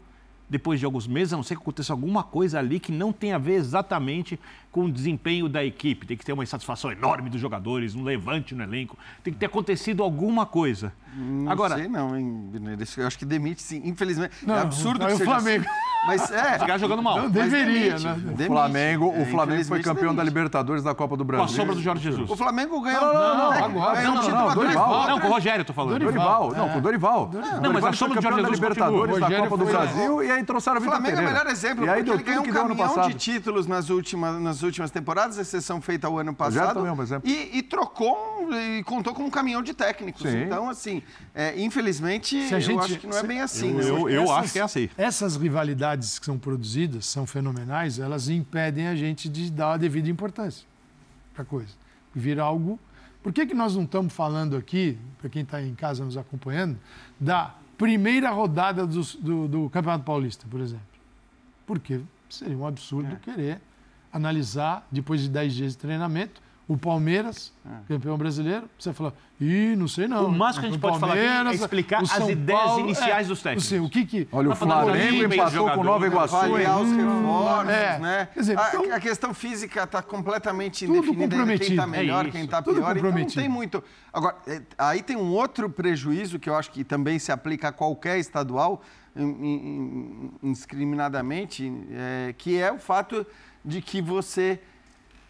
[0.49, 3.35] depois de alguns meses, a não ser que aconteça alguma coisa ali que não tenha
[3.35, 4.39] a ver exatamente
[4.77, 6.05] com o desempenho da equipe.
[6.05, 8.95] Tem que ter uma insatisfação enorme dos jogadores, um levante no elenco.
[9.23, 10.93] Tem que ter acontecido alguma coisa.
[11.15, 12.51] Não Agora, sei não, hein,
[12.95, 13.81] Eu acho que demite sim.
[13.83, 15.65] Infelizmente, não, é absurdo que seja o Flamengo.
[15.65, 15.97] Assim.
[16.05, 16.59] Mas é.
[16.59, 17.23] Ficar jogando mal.
[17.23, 18.13] Não deveria, demite, né?
[18.13, 18.43] Demite.
[18.43, 20.17] O Flamengo, o é, Flamengo foi campeão demite.
[20.17, 21.47] da Libertadores da Copa do Brasil.
[21.47, 22.29] Com a sombra do Jorge Jesus.
[22.29, 23.01] O Flamengo ganhou.
[23.01, 23.95] Não, não, não, agora.
[23.95, 25.07] Ganhou não, não, não, Dorival.
[25.07, 25.99] Não, com o Rogério, eu tô falando.
[25.99, 26.53] Dorival.
[26.55, 27.31] Não, com o Dorival.
[27.63, 30.43] Não, mas a sombra do Jorge Jesus da Libertadores da Copa do Brasil e aí
[30.43, 33.65] trouxeram a Vitor Flamengo é o melhor exemplo, porque ele ganhou um caminhão de títulos
[33.65, 36.79] nas últimas temporadas, exceção feita o ano passado.
[37.23, 40.25] E trocou e contou com um caminhão de técnicos.
[40.25, 41.01] Então, assim,
[41.55, 43.75] infelizmente, eu acho que não é bem assim.
[44.09, 44.89] Eu acho que é assim.
[44.97, 49.77] Essas rivalidades que são produzidas produzidas são fenomenais, elas impedem a gente de dar a
[49.77, 50.67] devida importância
[51.33, 51.73] para a coisa.
[52.13, 52.79] Vira algo.
[53.23, 56.77] Por que, que nós não estamos falando aqui, para quem está em casa nos acompanhando,
[57.19, 60.85] da primeira rodada do, do, do, Campeonato Paulista, por exemplo?
[61.65, 63.15] Porque seria um absurdo é.
[63.17, 63.61] querer
[64.17, 67.93] analisar, depois de 10 dias de treinamento, o Palmeiras, é.
[67.93, 70.25] campeão brasileiro, você fala, ih, não sei não.
[70.25, 73.29] O máximo que a gente pode falar aqui é explicar as ideias Paulo, iniciais é,
[73.29, 73.69] dos técnicos.
[73.69, 74.27] Sei, o que que...
[74.29, 76.35] Olha, o Flamengo empatou com Nova Iguaçu.
[76.35, 77.99] Avaliar os reforços, é.
[77.99, 78.27] né?
[78.33, 81.57] Quer dizer, então, a, a, questão física está completamente indefinida.
[81.57, 82.97] Quem está melhor, é quem está pior.
[82.97, 83.81] Então não tem muito...
[84.11, 87.71] Agora, é, aí tem um outro prejuízo que eu acho que também se aplica a
[87.71, 88.81] qualquer estadual,
[90.43, 93.25] indiscriminadamente, é, que é o fato
[93.67, 94.59] de que você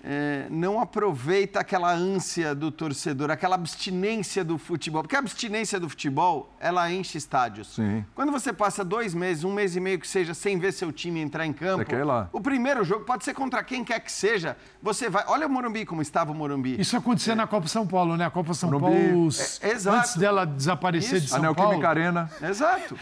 [0.10, 5.02] é, não aproveita aquela ânsia do torcedor, aquela abstinência do futebol.
[5.02, 7.76] Porque a abstinência do futebol, ela enche estádios.
[7.76, 8.06] Sim.
[8.16, 11.20] Quando você passa dois meses, um mês e meio que seja, sem ver seu time
[11.20, 12.30] entrar em campo, você quer ir lá.
[12.32, 14.56] o primeiro jogo pode ser contra quem quer que seja.
[14.82, 15.26] Você vai.
[15.28, 16.80] Olha o Morumbi como estava o Morumbi.
[16.80, 17.36] Isso acontecia é.
[17.36, 18.26] na Copa São Paulo, né?
[18.26, 19.10] A Copa São Morumbi.
[19.10, 19.30] Paulo,
[19.62, 19.98] é, exato.
[19.98, 21.26] antes dela desaparecer Isso.
[21.26, 21.86] de São a Paulo.
[21.86, 22.32] A Arena.
[22.42, 22.98] Exato.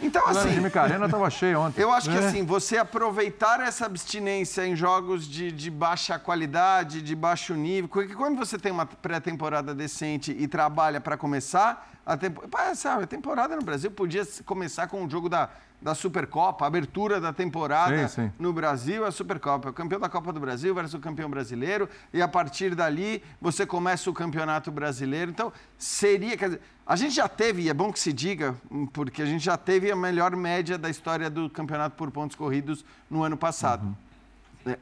[0.00, 0.40] Então, assim.
[0.40, 1.82] A Neoquímica Arena estava cheia ontem.
[1.82, 2.20] Eu acho que, é.
[2.20, 6.35] assim, você aproveitar essa abstinência em jogos de, de baixa qualidade,
[7.02, 12.16] de baixo nível, porque quando você tem uma pré-temporada decente e trabalha para começar, a,
[12.16, 12.42] tempo...
[12.74, 15.48] sabe, a temporada no Brasil podia começar com o jogo da,
[15.80, 18.32] da Supercopa, a abertura da temporada sim, sim.
[18.38, 19.70] no Brasil, a Supercopa.
[19.70, 23.66] O campeão da Copa do Brasil versus o campeão brasileiro, e a partir dali você
[23.66, 25.30] começa o campeonato brasileiro.
[25.30, 26.36] Então, seria.
[26.36, 28.54] Dizer, a gente já teve, e é bom que se diga,
[28.92, 32.84] porque a gente já teve a melhor média da história do campeonato por pontos corridos
[33.10, 33.86] no ano passado.
[33.86, 34.05] Uhum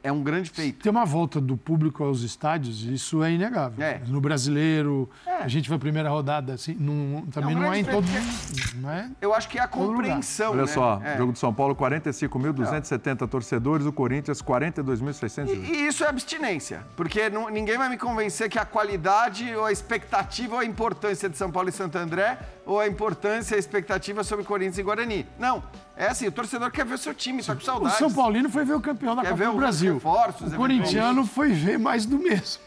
[0.03, 0.83] é um grande feito.
[0.83, 3.85] Tem uma volta do público aos estádios, isso é inegável.
[3.85, 4.01] É.
[4.07, 5.43] No brasileiro, é.
[5.43, 8.07] a gente foi a primeira rodada, assim, não, também é um não é em todo
[8.07, 8.89] mundo.
[8.91, 10.53] É Eu acho que é a compreensão.
[10.53, 10.67] Olha né?
[10.67, 11.17] só, é.
[11.17, 15.49] jogo de São Paulo, 45.270 torcedores, o Corinthians, 42.600.
[15.49, 19.65] E, e isso é abstinência, porque não, ninguém vai me convencer que a qualidade, ou
[19.65, 23.59] a expectativa, ou a importância de São Paulo e Santo André, ou a importância, a
[23.59, 25.27] expectativa sobre Corinthians e Guarani.
[25.39, 25.63] Não.
[25.97, 27.95] É assim, o torcedor quer ver o seu time, está com saudade.
[27.95, 29.74] O São Paulino foi ver o campeão da quer Copa do Brasil.
[29.81, 32.63] Reforços, o corintiano foi ver mais do mesmo.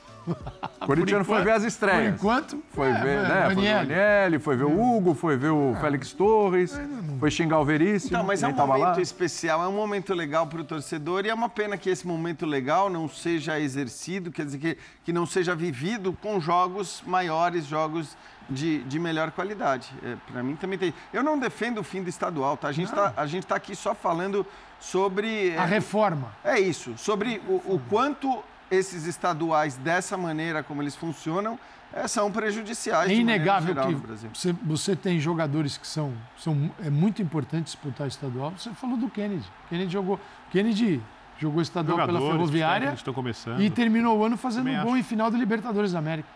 [0.82, 2.04] O corintiano foi ver as estreias.
[2.04, 2.63] Por enquanto.
[2.72, 3.46] Foi é, ver, né?
[3.46, 5.80] Foi ver o Daniele, foi ver o Hugo, foi ver o é.
[5.80, 6.80] Félix Torres,
[7.20, 8.15] foi xingar o Veríssimo.
[8.15, 9.02] Então, mas é um momento lá.
[9.02, 12.46] especial, é um momento legal para o torcedor e é uma pena que esse momento
[12.46, 18.17] legal não seja exercido, quer dizer, que, que não seja vivido com jogos maiores, jogos
[18.50, 19.89] de, de melhor qualidade.
[20.04, 20.93] É, Para mim também tem.
[21.13, 22.67] Eu não defendo o fim do estadual, tá?
[22.67, 23.12] A gente está
[23.48, 24.46] tá aqui só falando
[24.80, 25.58] sobre.
[25.58, 26.32] A é, reforma.
[26.44, 31.58] É isso, sobre o, o, quanto esses estaduais, dessa maneira como eles funcionam,
[31.94, 33.10] é, são prejudiciais.
[33.10, 33.96] É inegável geral, que
[34.34, 36.72] você, você, tem jogadores que são, são.
[36.84, 38.52] É muito importante disputar estadual.
[38.58, 39.46] Você falou do Kennedy.
[39.70, 40.20] Kennedy jogou.
[40.52, 41.02] Kennedy
[41.40, 42.94] jogou estadual Jogadores, pela Ferroviária.
[42.94, 43.62] Estão começando.
[43.62, 45.00] E terminou o ano fazendo Também um bom acho.
[45.00, 46.28] em final do Libertadores da América.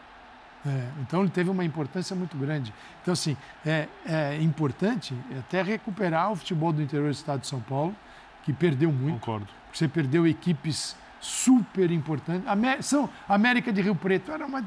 [0.65, 2.73] É, então ele teve uma importância muito grande.
[3.01, 7.59] Então, assim, é, é importante até recuperar o futebol do interior do estado de São
[7.59, 7.95] Paulo,
[8.43, 9.19] que perdeu muito.
[9.19, 9.47] Concordo.
[9.73, 12.47] Você perdeu equipes super importantes.
[12.47, 14.63] Amé São América de Rio Preto era uma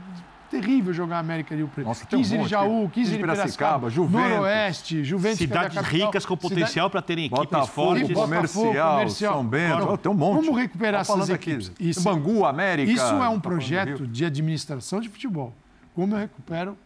[0.51, 1.87] terrível jogar América Rio Preto.
[1.87, 4.31] Nossa, 15 um de Jaú, 15 de Piracicaba, Juventus.
[4.31, 5.39] Noroeste, Juventus.
[5.39, 8.15] Cidades ricas com potencial para terem equipes Botafogo, fortes.
[8.15, 9.99] Comercial, comercial, São Bento, claro.
[9.99, 10.47] tem um monte.
[10.47, 11.71] Como recuperar essas equipes?
[11.71, 11.89] Aqui.
[11.89, 12.91] Isso, Bangu, América.
[12.91, 15.53] Isso é um projeto de administração de futebol.
[15.95, 16.77] Como eu recupero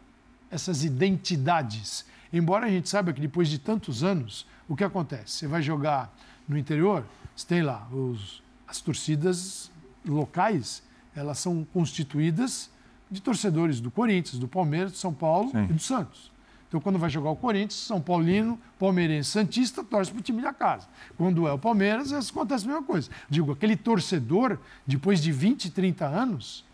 [0.51, 2.07] essas identidades?
[2.33, 5.33] Embora a gente saiba que depois de tantos anos, o que acontece?
[5.33, 6.15] Você vai jogar
[6.49, 7.05] no interior,
[7.37, 9.71] você tem lá os, as torcidas
[10.05, 10.83] locais,
[11.15, 12.71] elas são constituídas
[13.11, 15.65] de torcedores do Corinthians, do Palmeiras, do São Paulo Sim.
[15.65, 16.31] e do Santos.
[16.69, 20.53] Então, quando vai jogar o Corinthians, São Paulino, palmeirense, Santista, torce para o time da
[20.53, 20.87] casa.
[21.17, 23.11] Quando é o Palmeiras, acontece a mesma coisa.
[23.29, 26.65] Digo, aquele torcedor, depois de 20, 30 anos,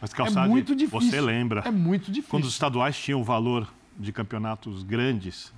[0.00, 1.10] Mas, Calçade, é muito difícil.
[1.10, 1.62] Você lembra?
[1.66, 2.30] É muito difícil.
[2.30, 5.52] Quando os estaduais tinham o valor de campeonatos grandes,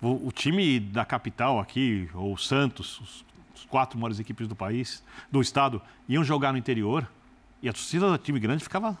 [0.00, 5.02] o, o time da capital aqui, ou Santos, os, os quatro maiores equipes do país,
[5.30, 7.08] do estado, iam jogar no interior
[7.62, 8.98] e a torcida do time grande ficava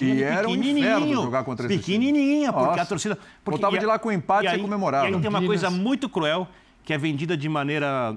[0.00, 2.82] e era um inferno jogar contra esse Pequenininha, porque Nossa.
[2.82, 3.18] a torcida...
[3.44, 5.08] Porque, Voltava de lá com empate e aí, comemorava.
[5.08, 6.46] E aí tem uma coisa muito cruel,
[6.84, 8.16] que é vendida de maneira,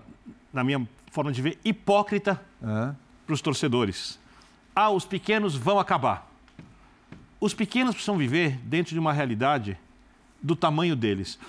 [0.53, 2.93] na minha forma de ver, hipócrita é.
[3.25, 4.19] para os torcedores.
[4.75, 6.29] Ah, os pequenos vão acabar.
[7.39, 9.77] Os pequenos precisam viver dentro de uma realidade
[10.41, 11.39] do tamanho deles.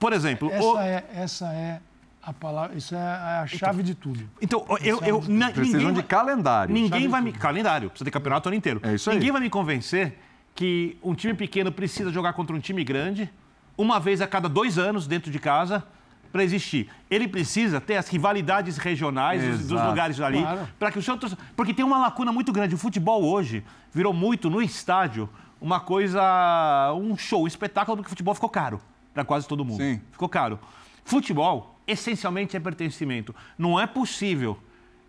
[0.00, 0.50] Por exemplo...
[0.50, 0.80] Essa, o...
[0.80, 1.80] é, essa é
[2.22, 4.30] a palavra, isso é a então, chave então, de tudo.
[4.40, 6.72] Então, eu, eu, na, precisam de calendário.
[6.72, 8.80] Ninguém vai me calendário, precisa ter campeonato o ano inteiro.
[8.82, 9.16] É isso aí.
[9.16, 10.18] Ninguém vai me convencer
[10.54, 13.30] que um time pequeno precisa jogar contra um time grande
[13.76, 15.84] uma vez a cada dois anos dentro de casa
[16.32, 16.90] para existir.
[17.10, 20.68] Ele precisa ter as rivalidades regionais dos, dos, lugares ali claro.
[20.78, 21.18] para que o seu
[21.56, 22.74] porque tem uma lacuna muito grande.
[22.74, 25.28] O futebol hoje virou muito no estádio
[25.60, 28.80] uma coisa, um show, um espetáculo porque o futebol ficou caro
[29.20, 29.82] para quase todo mundo.
[29.82, 30.00] Sim.
[30.10, 30.58] Ficou caro.
[31.04, 33.34] Futebol essencialmente é pertencimento.
[33.58, 34.58] Não é possível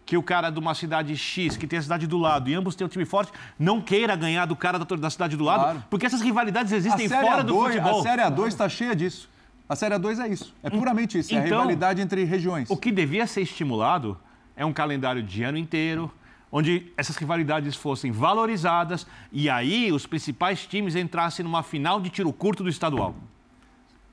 [0.05, 2.75] que o cara de uma cidade X, que tem a cidade do lado, e ambos
[2.75, 5.83] têm um time forte, não queira ganhar do cara da, cidade do lado, claro.
[5.89, 7.99] porque essas rivalidades existem fora do futebol.
[7.99, 9.29] A Série A2 está cheia disso.
[9.69, 10.53] A Série A2 é isso.
[10.61, 11.29] É puramente isso.
[11.29, 12.69] Então, é a então, rivalidade entre regiões.
[12.69, 14.17] O que devia ser estimulado
[14.55, 16.11] é um calendário de ano inteiro,
[16.51, 22.33] onde essas rivalidades fossem valorizadas e aí os principais times entrassem numa final de tiro
[22.33, 23.15] curto do estadual.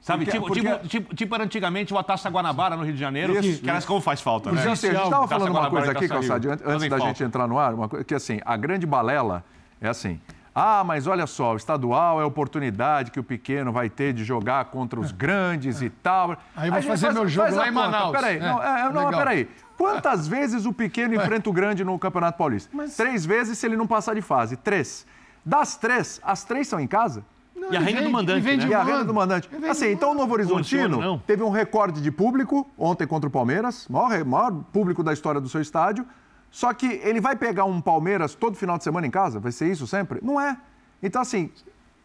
[0.08, 0.60] Sabe, porque, tipo, porque...
[0.62, 3.84] Tipo, tipo, tipo, era antigamente uma taça Guanabara no Rio de Janeiro, isso, que, aliás,
[3.84, 4.62] como faz falta, né?
[4.62, 7.04] Gente, a gente estava falando uma coisa aqui, Calçade, antes, da falta.
[7.08, 9.44] gente entrar no ar, uma coisa, que assim, a grande balela
[9.78, 10.18] é assim,
[10.54, 14.24] ah, mas olha só, o estadual é a oportunidade que o pequeno vai ter de
[14.24, 15.84] jogar contra os grandes é.
[15.84, 16.38] e tal.
[16.56, 18.12] Aí vai fazer faz, meu jogo lá em Manaus.
[18.12, 19.46] Peraí, é, não, é, não peraí.
[19.76, 22.70] Quantas vezes o pequeno enfrenta o grande no Campeonato Paulista?
[22.72, 22.96] Mas...
[22.96, 24.56] Três vezes se ele não passar de fase.
[24.56, 25.06] Três.
[25.44, 27.22] Das três, as três são em casa?
[27.58, 28.66] Não, e a renda do mandante, né?
[28.66, 29.48] E a renda do mandante.
[29.68, 34.24] Assim, então o Novo Horizontino teve um recorde de público ontem contra o Palmeiras, maior,
[34.24, 36.06] maior público da história do seu estádio.
[36.50, 39.38] Só que ele vai pegar um Palmeiras todo final de semana em casa?
[39.38, 40.18] Vai ser isso sempre?
[40.22, 40.56] Não é.
[41.02, 41.50] Então, assim,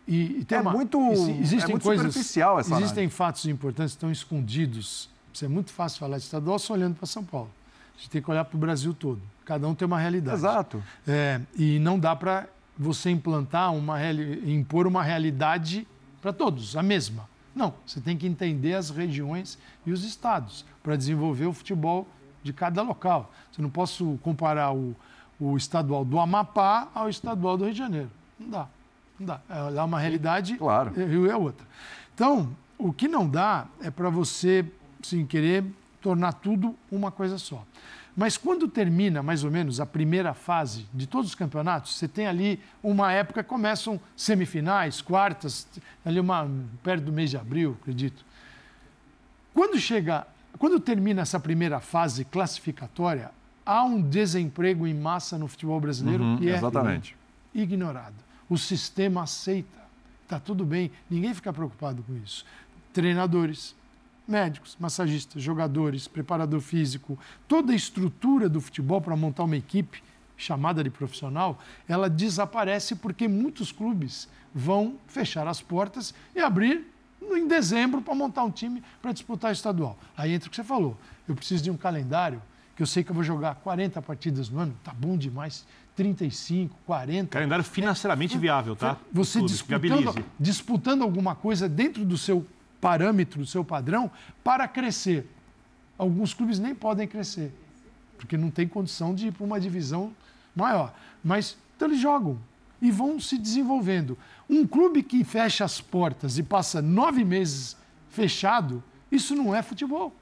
[0.08, 1.00] e, e é, uma, muito,
[1.40, 3.16] existem é muito coisas, superficial essa Existem análise.
[3.16, 5.10] fatos importantes que estão escondidos.
[5.34, 7.50] Isso é muito fácil falar de estadual só olhando para São Paulo.
[7.96, 9.22] A gente tem que olhar para o Brasil todo.
[9.46, 10.38] Cada um tem uma realidade.
[10.38, 10.84] Exato.
[11.08, 14.00] É, e não dá para você implantar uma
[14.46, 15.88] impor uma realidade
[16.22, 17.30] para todos, a mesma.
[17.56, 22.08] Não, você tem que entender as regiões e os estados para desenvolver o futebol
[22.42, 23.32] de cada local.
[23.52, 24.96] Você não posso comparar o,
[25.40, 28.12] o estadual do Amapá ao estadual do Rio de Janeiro.
[28.40, 28.68] Não dá.
[29.20, 29.42] Não dá.
[29.50, 30.92] É lá uma realidade, claro.
[30.94, 31.66] Rio é outra.
[32.14, 34.66] Então, o que não dá é para você,
[35.02, 35.64] sem querer,
[36.02, 37.64] tornar tudo uma coisa só.
[38.16, 42.28] Mas quando termina, mais ou menos, a primeira fase de todos os campeonatos, você tem
[42.28, 45.68] ali uma época, começam semifinais, quartas,
[46.06, 46.50] ali uma,
[46.84, 48.24] perto do mês de abril, acredito.
[49.52, 50.28] Quando chega,
[50.60, 53.32] quando termina essa primeira fase classificatória,
[53.66, 57.16] há um desemprego em massa no futebol brasileiro uhum, que é exatamente.
[57.54, 58.16] ignorado.
[58.48, 59.82] O sistema aceita.
[60.24, 62.46] Está tudo bem, ninguém fica preocupado com isso.
[62.92, 63.76] Treinadores,
[64.28, 70.04] médicos, massagistas, jogadores, preparador físico, toda a estrutura do futebol para montar uma equipe
[70.38, 76.88] chamada de profissional, ela desaparece porque muitos clubes vão fechar as portas e abrir
[77.22, 79.98] em dezembro para montar um time para disputar o estadual.
[80.16, 80.98] Aí entra o que você falou.
[81.28, 82.42] Eu preciso de um calendário
[82.76, 85.66] que eu sei que eu vou jogar 40 partidas no ano, tá bom demais.
[85.96, 87.30] 35, 40.
[87.30, 88.98] Calendário financeiramente é, viável, tá?
[89.12, 92.46] Você disputando, disputando alguma coisa dentro do seu
[92.88, 94.12] parâmetro, do seu padrão,
[94.44, 95.26] para crescer.
[95.98, 97.50] Alguns clubes nem podem crescer,
[98.18, 100.12] porque não tem condição de ir para uma divisão
[100.54, 100.94] maior.
[101.24, 102.38] Mas então eles jogam
[102.82, 104.18] e vão se desenvolvendo.
[104.50, 107.78] Um clube que fecha as portas e passa nove meses
[108.10, 110.14] fechado, isso não é futebol.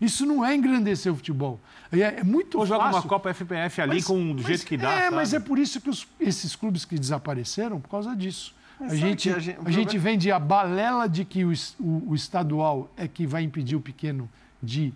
[0.00, 1.58] Isso não é engrandecer o futebol.
[1.92, 2.82] É, é muito Ou fácil.
[2.84, 4.90] joga uma Copa FPF ali Mas- com do mas- jeito que dá.
[4.90, 5.46] É, mas é sabe?
[5.48, 8.54] por isso que os- esses clubes que desapareceram, por causa disso.
[8.78, 12.10] Mas A gente, a gente- a gente problema- vende a balela de que o, o-
[12.10, 14.28] o estadual é que vai impedir o pequeno
[14.62, 14.92] de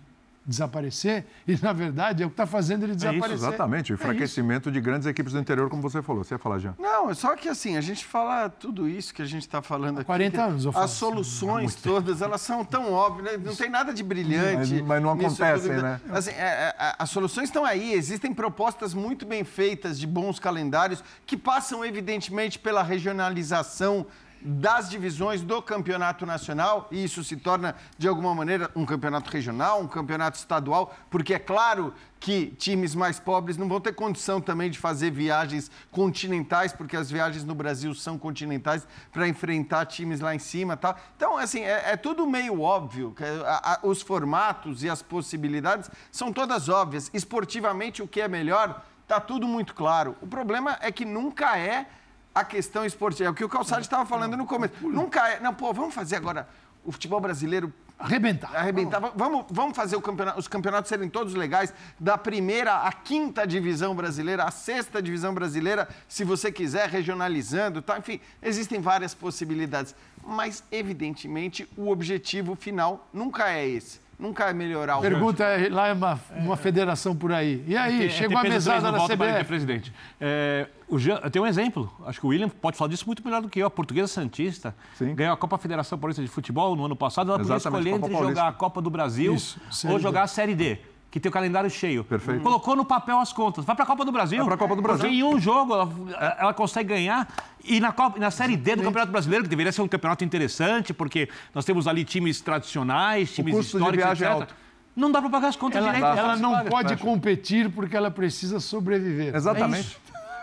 [0.51, 3.33] desaparecer, e na verdade é o que está fazendo ele desaparecer.
[3.33, 4.03] Exatamente, o É isso.
[4.03, 6.23] enfraquecimento de grandes equipes do interior, como você falou.
[6.23, 6.75] Você ia falar, Jean?
[6.77, 9.97] Não, é só que assim, a gente fala tudo isso que a gente está falando
[9.99, 10.05] aqui.
[10.05, 10.99] 40 que anos eu falo As isso.
[10.99, 13.43] soluções todas, elas são tão óbvias, né?
[13.43, 14.73] não tem nada de brilhante.
[14.75, 15.99] Mas- mas não acontecem, né?
[16.11, 21.03] Assim, é, é, as soluções estão aí, existem propostas muito bem feitas de bons calendários
[21.25, 24.05] que passam, evidentemente, pela regionalização
[24.43, 29.81] das divisões do campeonato nacional, e isso se torna, de alguma maneira, um campeonato regional,
[29.81, 34.69] um campeonato estadual, porque é claro que times mais pobres não vão ter condição também
[34.69, 40.33] de fazer viagens continentais, porque as viagens no Brasil são continentais, para enfrentar times lá
[40.35, 40.95] em cima tal.
[41.15, 43.15] Então, assim, é, é tudo meio óbvio.
[43.45, 47.09] a- a- os formatos e as possibilidades são todas óbvias.
[47.13, 50.15] Esportivamente, o que é melhor, está tudo muito claro.
[50.21, 51.85] O problema é que nunca é
[52.33, 53.29] a questão esportiva.
[53.29, 54.73] É o que o Calçado estava falando no começo.
[54.81, 55.39] Nunca é.
[55.39, 56.47] Não, pô, vamos fazer agora
[56.83, 58.49] o futebol brasileiro Arrebentar.
[58.55, 58.99] arrebentar.
[59.15, 63.93] Vamos, vamos fazer o campeonato- os campeonatos serem todos legais, da primeira à quinta divisão
[63.95, 67.99] brasileira, à sexta divisão brasileira, se você quiser, regionalizando, tá?
[67.99, 69.93] enfim, existem várias possibilidades.
[70.25, 73.99] Mas, evidentemente, o objetivo final nunca é esse.
[74.21, 77.63] Nunca é melhorar o Pergunta é, lá é uma, uma federação por aí.
[77.67, 79.45] E aí, É, chegou a TP3 mesada da CBF.
[79.45, 79.91] presidente.
[80.19, 81.91] É, o Jean, eu tenho um exemplo.
[82.05, 83.65] Acho que o William pode falar disso muito melhor do que eu.
[83.65, 85.15] A Portuguesa Santista Sim.
[85.15, 87.29] ganhou a Copa Federação Paulista de Futebol no ano passado.
[87.31, 90.27] Ela podia Exatamente, escolher Copa entre jogar a Copa do Brasil Isso, ou jogar a
[90.27, 90.77] Série D.
[91.11, 92.05] Que tem o calendário cheio.
[92.05, 92.41] Perfeito.
[92.41, 93.65] Colocou no papel as contas.
[93.65, 94.37] Vai para a Copa do Brasil.
[94.39, 95.09] Vai pra Copa do Brasil.
[95.09, 97.27] Em um jogo ela, ela consegue ganhar.
[97.65, 100.93] E na, Copa, na Série D do Campeonato Brasileiro, que deveria ser um campeonato interessante,
[100.93, 104.41] porque nós temos ali times tradicionais, times custo de históricos, viagem é etc.
[104.41, 104.55] alto.
[104.95, 106.17] Não dá para pagar as contas Ela, direito.
[106.17, 106.69] ela não paga.
[106.69, 109.33] pode competir porque ela precisa sobreviver.
[109.33, 109.87] É Exatamente.
[109.87, 109.97] isso.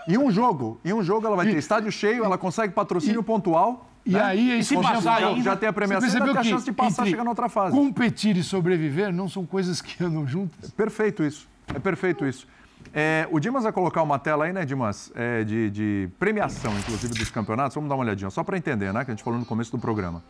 [0.06, 3.87] Em um jogo, em um jogo ela vai ter estádio cheio, ela consegue patrocínio pontual.
[4.08, 4.22] E né?
[4.22, 6.42] aí, é E se que passar já- já tem a premiação, Você percebeu tem a
[6.42, 7.76] que chance de passar, chegar na outra fase.
[7.76, 10.70] Competir e sobreviver não são coisas que andam juntas.
[10.70, 11.46] Perfeito isso.
[11.74, 12.46] É perfeito isso.
[12.94, 17.12] É, o Dimas vai colocar uma tela aí, né, Dimas, é, de, de premiação, inclusive,
[17.12, 17.74] dos campeonatos.
[17.74, 19.78] Vamos dar uma olhadinha, só para entender, né, que a gente falou no começo do
[19.78, 20.22] programa.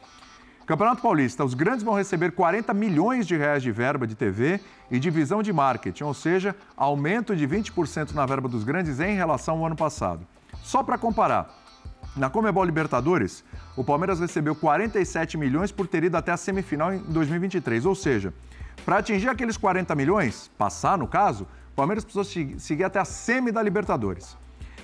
[0.66, 4.60] Campeonato Paulista, os grandes vão receber 40 milhões de reais de verba de TV
[4.90, 9.58] e divisão de marketing, ou seja, aumento de 20% na verba dos grandes em relação
[9.58, 10.26] ao ano passado.
[10.62, 11.48] Só para comparar,
[12.16, 13.44] na Comebol Libertadores,
[13.78, 17.86] o Palmeiras recebeu 47 milhões por ter ido até a semifinal em 2023.
[17.86, 18.34] Ou seja,
[18.84, 23.04] para atingir aqueles 40 milhões, passar no caso, o Palmeiras precisou se- seguir até a
[23.04, 24.36] semi da Libertadores.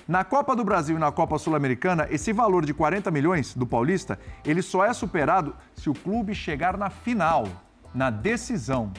[0.07, 4.17] Na Copa do Brasil e na Copa Sul-Americana, esse valor de 40 milhões do Paulista,
[4.45, 7.47] ele só é superado se o clube chegar na final,
[7.93, 8.93] na decisão.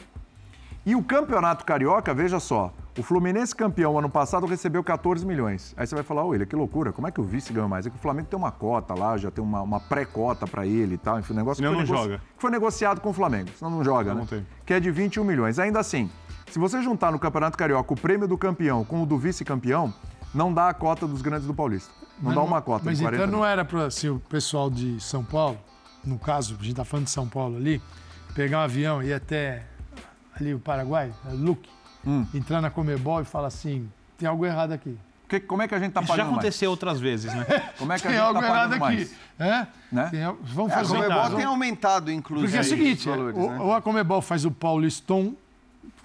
[0.85, 5.75] E o Campeonato Carioca, veja só, o Fluminense campeão ano passado recebeu 14 milhões.
[5.77, 7.87] Aí você vai falar, ele, que loucura, como é que o vice ganhou mais?
[7.87, 10.95] É que o Flamengo tem uma cota lá, já tem uma, uma pré-cota para ele
[10.95, 12.19] e tal, enfim, um negócio Senão que foi, não joga.
[12.19, 14.27] que foi negociado com o Flamengo, senão não joga, Não né?
[14.29, 14.47] tem.
[14.65, 15.59] Que é de 21 milhões.
[15.59, 16.11] Ainda assim,
[16.51, 19.93] se você juntar no Campeonato Carioca o prêmio do campeão com o do vice-campeão,
[20.35, 21.93] não dá a cota dos grandes do Paulista.
[22.21, 24.99] Não dá uma cota Mas de 40 então não era para se o pessoal de
[25.03, 25.59] São Paulo,
[26.03, 27.83] no caso, a gente está falando de São Paulo ali,
[28.35, 29.65] pegar um avião e ir até
[30.35, 31.69] ali o Paraguai, Luque,
[32.07, 32.25] Hum.
[32.35, 33.88] entrar na Comebol e falar assim,
[34.19, 34.97] tem algo errado aqui.
[35.29, 36.38] Que- como é que a gente tá Isso já pagando mais?
[36.38, 37.45] aconteceu outras vezes, né?
[37.79, 38.97] Como é que a Tem gente algo tá errado pagando aqui.
[38.97, 39.14] mais?
[39.40, 39.66] É?
[39.90, 40.09] Né?
[40.11, 40.21] Tem
[40.55, 42.47] vamos É, a fazer Comebol tem aumentado, inclusive.
[42.53, 43.59] Porque é o seguinte, os valores, ou, né?
[43.61, 45.35] ou a Comebol faz o Pauliston,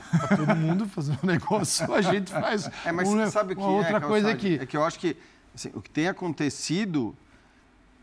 [0.09, 3.53] pra todo mundo fazer um negócio, ou a gente faz É, mas um- você sabe
[3.53, 4.57] o que uma outra é, coisa aqui.
[4.59, 5.15] É que eu acho que
[5.53, 7.15] assim, o que tem acontecido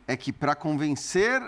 [0.07, 1.43] é que para convencer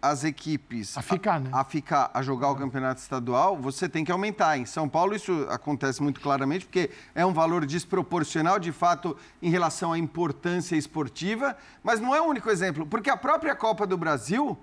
[0.00, 1.50] as equipes A ficar, né?
[1.52, 4.56] a, ficar, a jogar o campeonato estadual, você tem que aumentar.
[4.58, 9.50] Em São Paulo isso acontece muito claramente, porque é um valor desproporcional, de fato, em
[9.50, 13.96] relação à importância esportiva, mas não é o único exemplo, porque a própria Copa do
[13.96, 14.56] Brasil,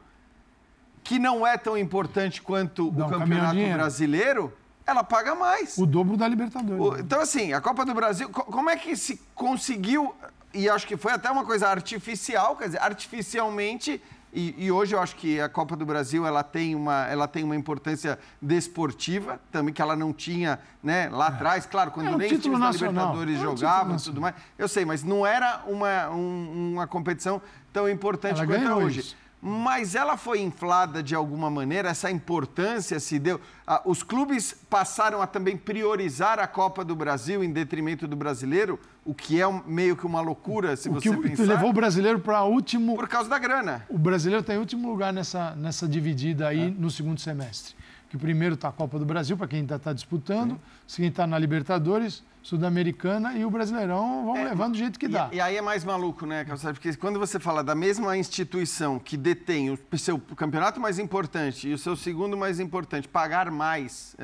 [1.03, 3.55] que não é tão importante quanto um o Campeonato.
[3.73, 4.53] Brasileiro,
[4.85, 5.77] ela paga mais.
[5.77, 6.79] O dobro da Libertadores.
[6.81, 10.13] O- Então, assim, a Copa do Brasil, co- como é que se conseguiu,
[10.53, 14.01] e acho que foi até uma coisa artificial, quer dizer, artificialmente,
[14.33, 17.43] e, e hoje eu acho que a Copa do Brasil ela tem, uma, ela tem
[17.43, 22.17] uma importância desportiva, também que ela não tinha né, lá atrás, claro, quando É um
[22.17, 22.55] nem os título.
[22.71, 24.35] Libertadores É um jogavam e tudo mais.
[24.57, 28.99] Eu sei, mas não era uma, um- uma competição tão importante Ela quanto é hoje.
[29.01, 29.22] isso.
[29.45, 33.41] Mas ela foi inflada de alguma maneira, essa importância se deu.
[33.67, 38.79] Ah, os clubes passaram a também priorizar a Copa do Brasil em detrimento do brasileiro,
[39.03, 41.73] o que é um- meio que uma loucura, se o você que pensar, levou o
[41.73, 42.95] brasileiro para último.
[42.95, 43.85] por causa da grana.
[43.89, 47.75] O brasileiro está em último lugar nessa, nessa dividida aí no segundo semestre.
[48.13, 50.97] Que primeiro está a Copa do Brasil, para quem ainda está disputando, Sim.
[51.01, 55.09] quem está na Libertadores, Sul-Americana e o Brasileirão vão é, levando do jeito que e,
[55.09, 55.29] dá.
[55.31, 56.75] E aí é mais maluco, né, Calçado?
[56.75, 61.73] Porque quando você fala da mesma instituição que detém o seu campeonato mais importante e
[61.73, 64.15] o seu segundo mais importante, pagar mais,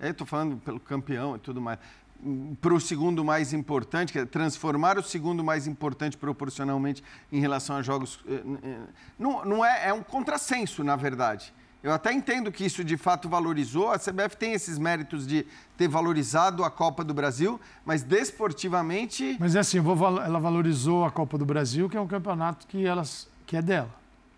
[0.00, 1.78] é, estou falando pelo campeão e tudo mais,
[2.60, 7.76] para o segundo mais importante, que é transformar o segundo mais importante proporcionalmente em relação
[7.76, 8.18] a jogos.
[8.26, 8.78] Eh, eh,
[9.16, 11.52] não, não é, é um contrassenso, na verdade.
[11.82, 13.90] Eu até entendo que isso de fato valorizou.
[13.90, 15.44] A CBF tem esses méritos de
[15.76, 19.36] ter valorizado a Copa do Brasil, mas desportivamente.
[19.40, 23.28] Mas é assim, ela valorizou a Copa do Brasil, que é um campeonato que, elas,
[23.44, 23.90] que é dela.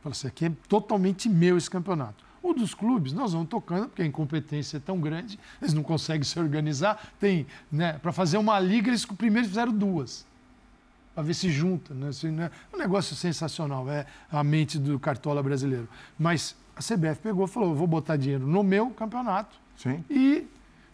[0.02, 2.24] Falou assim, aqui é totalmente meu esse campeonato.
[2.42, 6.24] O dos clubes, nós vamos tocando, porque a incompetência é tão grande, eles não conseguem
[6.24, 7.12] se organizar.
[7.18, 10.26] Tem, né, para fazer uma liga, eles primeiro fizeram duas
[11.14, 11.94] para ver se junta.
[11.94, 12.10] Né?
[12.24, 12.50] Né?
[12.72, 15.88] Um negócio sensacional, é a mente do cartola brasileiro.
[16.18, 19.56] Mas a CBF pegou e falou: vou botar dinheiro no meu campeonato.
[19.76, 20.04] Sim.
[20.08, 20.46] E,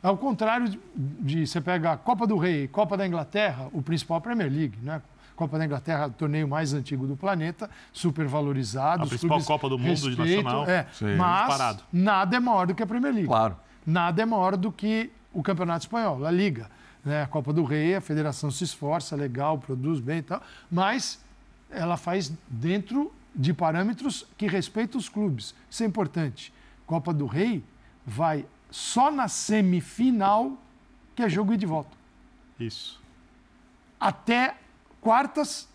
[0.03, 4.17] ao contrário de, de você pegar a Copa do Rei, Copa da Inglaterra, o principal
[4.17, 5.03] é a Premier League, né?
[5.37, 9.05] Copa da Inglaterra, o torneio mais antigo do planeta, super valorizado.
[9.05, 10.69] A principal Copa do mundo respeito, de nacional.
[10.69, 11.17] É, Sim.
[11.17, 11.83] mas Parado.
[11.91, 13.29] nada é maior do que a Premier League.
[13.29, 13.57] Claro.
[13.87, 16.71] Nada é maior do que o Campeonato Espanhol, a Liga.
[17.03, 17.23] Né?
[17.23, 21.19] A Copa do Rei, a federação se esforça, legal, produz bem e tal, mas
[21.71, 25.55] ela faz dentro de parâmetros que respeitam os clubes.
[25.71, 26.53] Isso é importante.
[26.87, 27.65] Copa do Rei
[28.05, 30.59] vai só na semifinal,
[31.15, 31.97] que é jogo de volta.
[32.59, 33.01] Isso.
[33.99, 34.57] Até
[35.01, 35.69] quartas,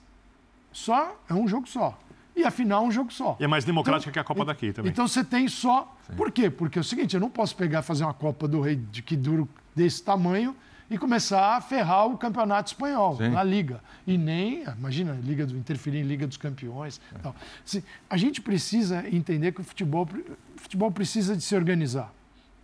[0.71, 1.97] só é um jogo só.
[2.35, 3.37] E a final é um jogo só.
[3.39, 4.91] E é mais democrática então, que a Copa daqui também.
[4.91, 5.95] Então você tem só.
[6.05, 6.15] Sim.
[6.15, 6.49] Por quê?
[6.49, 9.01] Porque é o seguinte, eu não posso pegar e fazer uma Copa do Rei de
[9.01, 10.55] que dura desse tamanho
[10.89, 13.29] e começar a ferrar o campeonato espanhol, Sim.
[13.29, 13.81] na Liga.
[14.05, 17.01] E nem, imagina, Liga do, interferir em Liga dos Campeões.
[17.13, 17.29] É.
[17.65, 22.13] Assim, a gente precisa entender que o futebol, o futebol precisa de se organizar.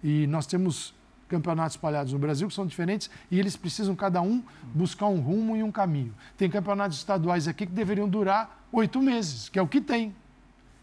[0.04, 0.94] E nós temos
[1.28, 4.44] campeonatos espalhados no Brasil que são diferentes e eles precisam cada um
[4.76, 6.14] buscar um rumo e um caminho.
[6.38, 10.14] Tem campeonatos estaduais aqui que deveriam durar oito meses, que é o que tem.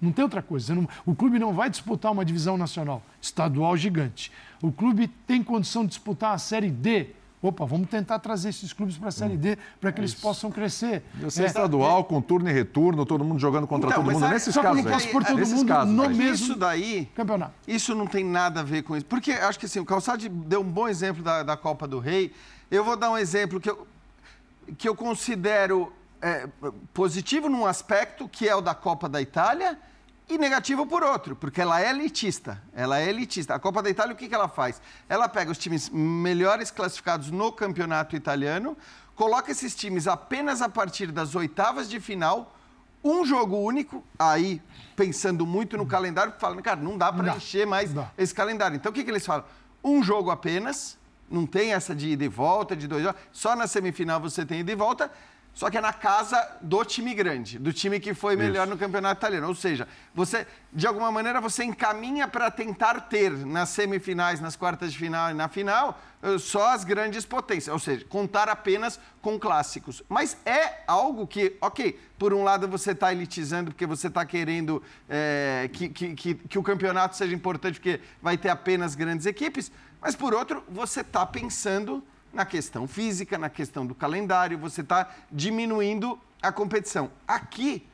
[0.00, 0.74] Não tem outra coisa.
[0.74, 4.32] Não, o clube não vai disputar uma divisão nacional estadual gigante.
[4.62, 7.10] O clube tem condição de disputar a Série D
[7.40, 10.50] Opa, vamos tentar trazer esses clubes para a Série D para que é eles possam
[10.50, 11.04] crescer.
[11.20, 14.28] Você é, estadual, é, com turno e retorno, todo mundo jogando contra então, todo mundo.
[14.28, 17.52] Nesses só casos, não posso por todo mundo casos, no mesmo isso daí, campeonato.
[17.66, 19.06] Isso não tem nada a ver com isso.
[19.06, 22.32] Porque acho que assim, o Calçade deu um bom exemplo da, da Copa do Rei.
[22.70, 23.86] Eu vou dar um exemplo que eu,
[24.76, 26.48] que eu considero é,
[26.92, 29.78] positivo num aspecto, que é o da Copa da Itália,
[30.28, 32.62] e negativo por outro, porque ela é elitista.
[32.74, 33.54] Ela é elitista.
[33.54, 34.80] A Copa da Itália, o que, que ela faz?
[35.08, 38.76] Ela pega os times melhores classificados no campeonato italiano,
[39.14, 42.54] coloca esses times apenas a partir das oitavas de final,
[43.02, 44.60] um jogo único, aí
[44.94, 48.10] pensando muito no calendário, falando, cara, não dá para encher mais dá.
[48.18, 48.76] esse calendário.
[48.76, 49.44] Então o que, que eles falam?
[49.82, 50.98] Um jogo apenas,
[51.30, 54.60] não tem essa de ida e volta, de dois jogos, só na semifinal você tem
[54.60, 55.10] ida e volta
[55.58, 58.74] só que é na casa do time grande, do time que foi melhor Isso.
[58.74, 59.48] no campeonato italiano.
[59.48, 64.92] Ou seja, você, de alguma maneira, você encaminha para tentar ter nas semifinais, nas quartas
[64.92, 67.72] de final e na final, eh, só as grandes potências.
[67.72, 70.00] Ou seja, contar apenas com clássicos.
[70.08, 74.80] Mas é algo que, ok, por um lado você está elitizando porque você está querendo
[75.08, 79.72] é, que, que, que, que o campeonato seja importante porque vai ter apenas grandes equipes,
[80.00, 82.00] mas por outro, você está pensando
[82.32, 87.10] na questão física, na questão do calendário, você está diminuindo a competição.
[87.26, 87.86] Aqui,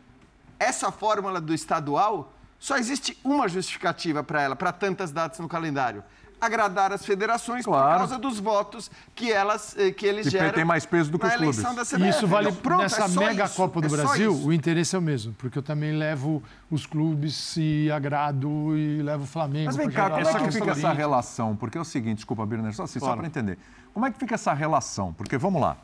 [0.58, 6.02] essa fórmula do estadual, só existe uma justificativa para ela, para tantas datas no calendário
[6.44, 7.92] agradar as federações claro.
[7.92, 10.52] por causa dos votos que elas eh, que eles que geram.
[10.52, 11.58] tem mais peso do que os clubes.
[11.92, 13.56] E isso vale Pronto, nessa é mega isso.
[13.56, 17.56] Copa do é Brasil, o interesse é o mesmo, porque eu também levo os clubes
[17.56, 19.66] e agrado e levo o Flamengo.
[19.66, 21.56] Mas vem cá, como é que fica essa relação?
[21.56, 23.14] Porque é o seguinte, desculpa, Birner, só, assim, claro.
[23.14, 23.58] só para entender.
[23.94, 25.12] Como é que fica essa relação?
[25.12, 25.76] Porque vamos lá.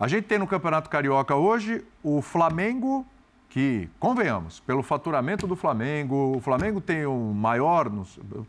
[0.00, 3.06] A gente tem no Campeonato Carioca hoje o Flamengo
[3.48, 7.90] que, convenhamos, pelo faturamento do Flamengo, o Flamengo tem o maior,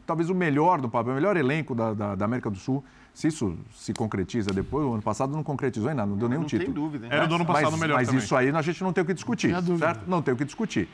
[0.06, 2.84] talvez o melhor do papel, o melhor elenco da, da, da, América do Sul.
[3.14, 6.42] Se isso se concretiza depois, o ano passado não concretizou em nada, não deu nenhum
[6.42, 6.74] não título.
[6.74, 7.08] Tem dúvida.
[7.10, 8.24] Era do ano passado mas, melhor Mas também.
[8.24, 10.08] isso aí a gente não tem o que discutir, não certo?
[10.08, 10.88] Não tem o que discutir.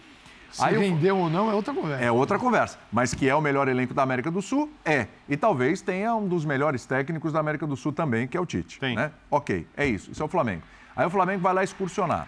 [0.52, 2.04] Se aí rendeu ou não é outra conversa.
[2.04, 2.80] É outra conversa.
[2.91, 5.08] Mas que é o melhor elenco da América do Sul, é.
[5.28, 8.45] E talvez tenha um dos melhores técnicos da América do Sul também, que é o
[8.45, 8.80] Tite.
[8.80, 8.95] Tem.
[8.95, 9.12] Né?
[9.30, 10.12] Ok, é isso.
[10.12, 10.64] Isso é o Flamengo.
[10.95, 12.28] Aí o Flamengo vai lá excursionar.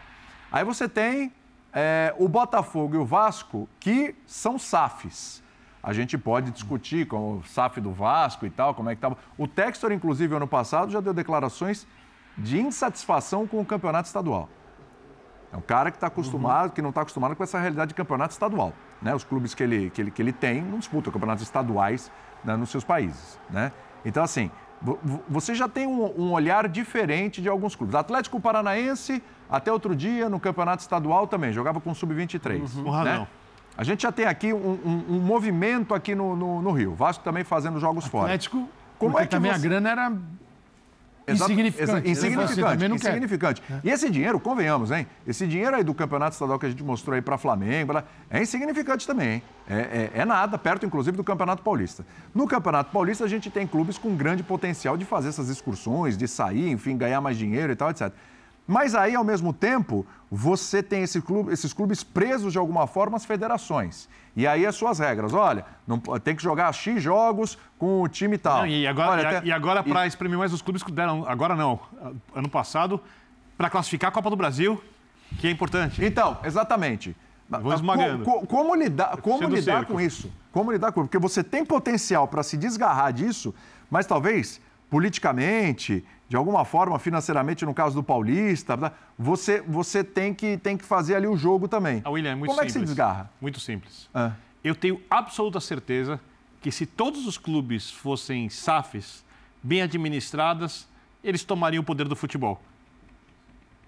[0.52, 1.32] Aí você tem
[1.74, 5.42] é, o Botafogo e o Vasco, que são SAFs.
[5.82, 9.18] A gente pode discutir com o SAF do Vasco e tal, como é que estava.
[9.38, 11.88] O Textor, inclusive, ano passado, já deu declarações
[12.38, 14.50] de insatisfação com o campeonato estadual.
[15.52, 16.76] É um cara que está acostumado, uhum.
[16.76, 18.74] que não está acostumado com essa realidade de campeonato estadual.
[19.02, 19.16] Né?
[19.16, 22.12] Os clubes que ele, que, ele, que ele tem não disputam campeonatos estaduais
[22.44, 23.40] né, nos seus países.
[23.50, 23.72] Né?
[24.06, 24.52] Então, assim,
[25.28, 27.96] você já tem um, um, olhar diferente de alguns clubes.
[27.96, 32.78] Atlético Paranaense, até outro dia, no campeonato estadual também, jogava com sub-23.
[32.78, 33.04] Uhum.
[33.04, 33.28] Né?
[33.78, 36.94] A gente já tem aqui um, um, um movimento aqui no, no, no, Rio.
[36.94, 38.26] Vasco também fazendo jogos Atlético, fora.
[38.26, 39.58] Atlético, como é que também você...
[39.58, 40.12] a grana era
[41.32, 42.10] insignificante.
[42.10, 43.64] insignificante, insignificante.
[43.70, 43.80] É.
[43.84, 45.08] E esse dinheiro, convenhamos, hein?
[45.28, 47.94] Esse dinheiro aí do campeonato estadual que a gente mostrou aí para Flamengo,
[48.30, 49.44] é insignificante também, hein?
[49.70, 52.04] É, é, é, nada, perto inclusive do Campeonato Paulista.
[52.34, 56.28] No Campeonato Paulista, a gente tem clubes com grande potencial de fazer essas excursões, de
[56.28, 58.12] sair, enfim, ganhar mais dinheiro e tal, etc.
[58.70, 63.18] Mas aí, ao mesmo tempo, você tem esse clube, esses clubes presos de alguma forma
[63.18, 64.08] às federações.
[64.36, 65.34] E aí as suas regras.
[65.34, 68.60] Olha, não, tem que jogar X jogos com o time tal.
[68.60, 71.56] Não, e agora, Olha, até, e agora para exprimir mais os clubes que deram, agora
[71.56, 71.80] não,
[72.36, 73.02] ano passado,
[73.58, 74.80] para classificar a Copa do Brasil,
[75.40, 76.06] que é importante.
[76.06, 77.18] Então, exatamente.
[77.50, 78.24] Vou esmagando.
[78.24, 80.32] Co, co, como lidar, como lidar com isso?
[80.52, 81.10] Como lidar com isso?
[81.10, 83.52] Porque você tem potencial para se desgarrar disso,
[83.90, 84.62] mas talvez
[84.92, 90.86] politicamente, de alguma forma, financeiramente, no caso do Paulista, você, você tem, que, tem que
[90.86, 92.04] fazer ali o jogo também.
[92.06, 92.76] Ah, William, é muito Como simples.
[92.76, 93.32] é que se desgarra?
[93.42, 94.08] Muito simples.
[94.14, 94.34] Ah.
[94.64, 96.22] Eu tenho absoluta certeza
[96.62, 99.26] que se todos os clubes fossem SAFs,
[99.64, 100.88] bem administradas,
[101.24, 102.62] eles tomariam o poder do futebol,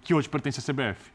[0.01, 1.11] que hoje pertence à CBF,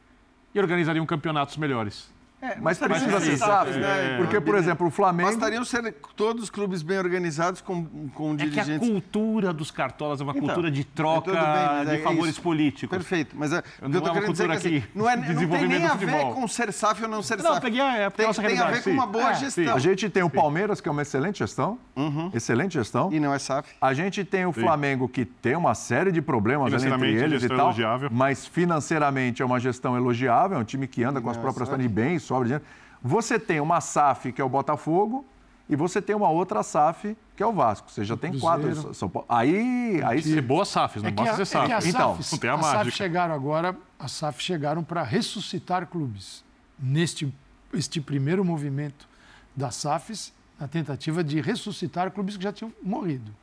[0.55, 2.09] e organizariam campeonatos melhores.
[2.47, 4.17] É, mas precisa ser SAF, né?
[4.19, 5.29] Porque, por exemplo, o Flamengo.
[5.31, 8.71] Bastariam ser todos os clubes bem organizados com, com é dirigentes.
[8.71, 12.03] É que a cultura dos cartolas é uma então, cultura de troca bem, de é
[12.03, 12.43] favores isso.
[12.43, 12.97] políticos.
[12.97, 13.35] Perfeito.
[13.37, 15.69] Mas é, o que eu estou querendo dizer é que assim, não, é, não tem
[15.69, 17.55] nem a ver com ser SAF ou não ser SAF.
[17.55, 19.75] Não, peguei a, é, tem, tem a ver com uma boa é, gestão.
[19.75, 21.79] A gente tem o Palmeiras, que é uma excelente gestão.
[21.97, 22.31] Uhum.
[22.33, 23.13] Excelente gestão.
[23.13, 23.75] E não é SAF.
[23.81, 27.75] A gente tem o Flamengo, que tem uma série de problemas entre eles e tal.
[28.11, 30.59] Mas financeiramente é uma gestão elogiável.
[30.59, 32.65] É um time que anda com as próprias pernas de bem, sobra dinheiro.
[33.03, 35.25] Você tem uma SAF, que é o Botafogo,
[35.69, 37.91] e você tem uma outra SAF, que é o Vasco.
[37.91, 38.75] Você já tem Cruzeiro.
[38.75, 38.95] quatro.
[38.95, 39.27] São Paulo.
[39.29, 40.01] Aí.
[40.05, 40.41] aí você...
[40.41, 41.73] boas SAFs, não é basta ser SAF.
[41.73, 42.79] É então, não tem a, a mágica.
[42.79, 46.45] SAF chegaram agora, as SAF chegaram para ressuscitar clubes.
[46.79, 47.33] Neste
[47.73, 49.09] este primeiro movimento
[49.55, 53.35] das SAFs, na tentativa de ressuscitar clubes que já tinham morrido.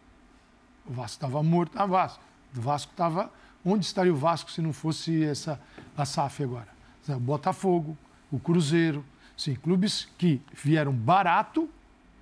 [0.85, 1.71] O Vasco estava morto.
[1.75, 2.23] Ah, Vasco.
[2.55, 3.31] O Vasco estava.
[3.65, 5.59] Onde estaria o Vasco se não fosse essa
[5.95, 6.67] a SAF agora?
[7.07, 7.97] O Botafogo,
[8.34, 9.05] o Cruzeiro,
[9.36, 11.69] Sim, clubes que vieram barato,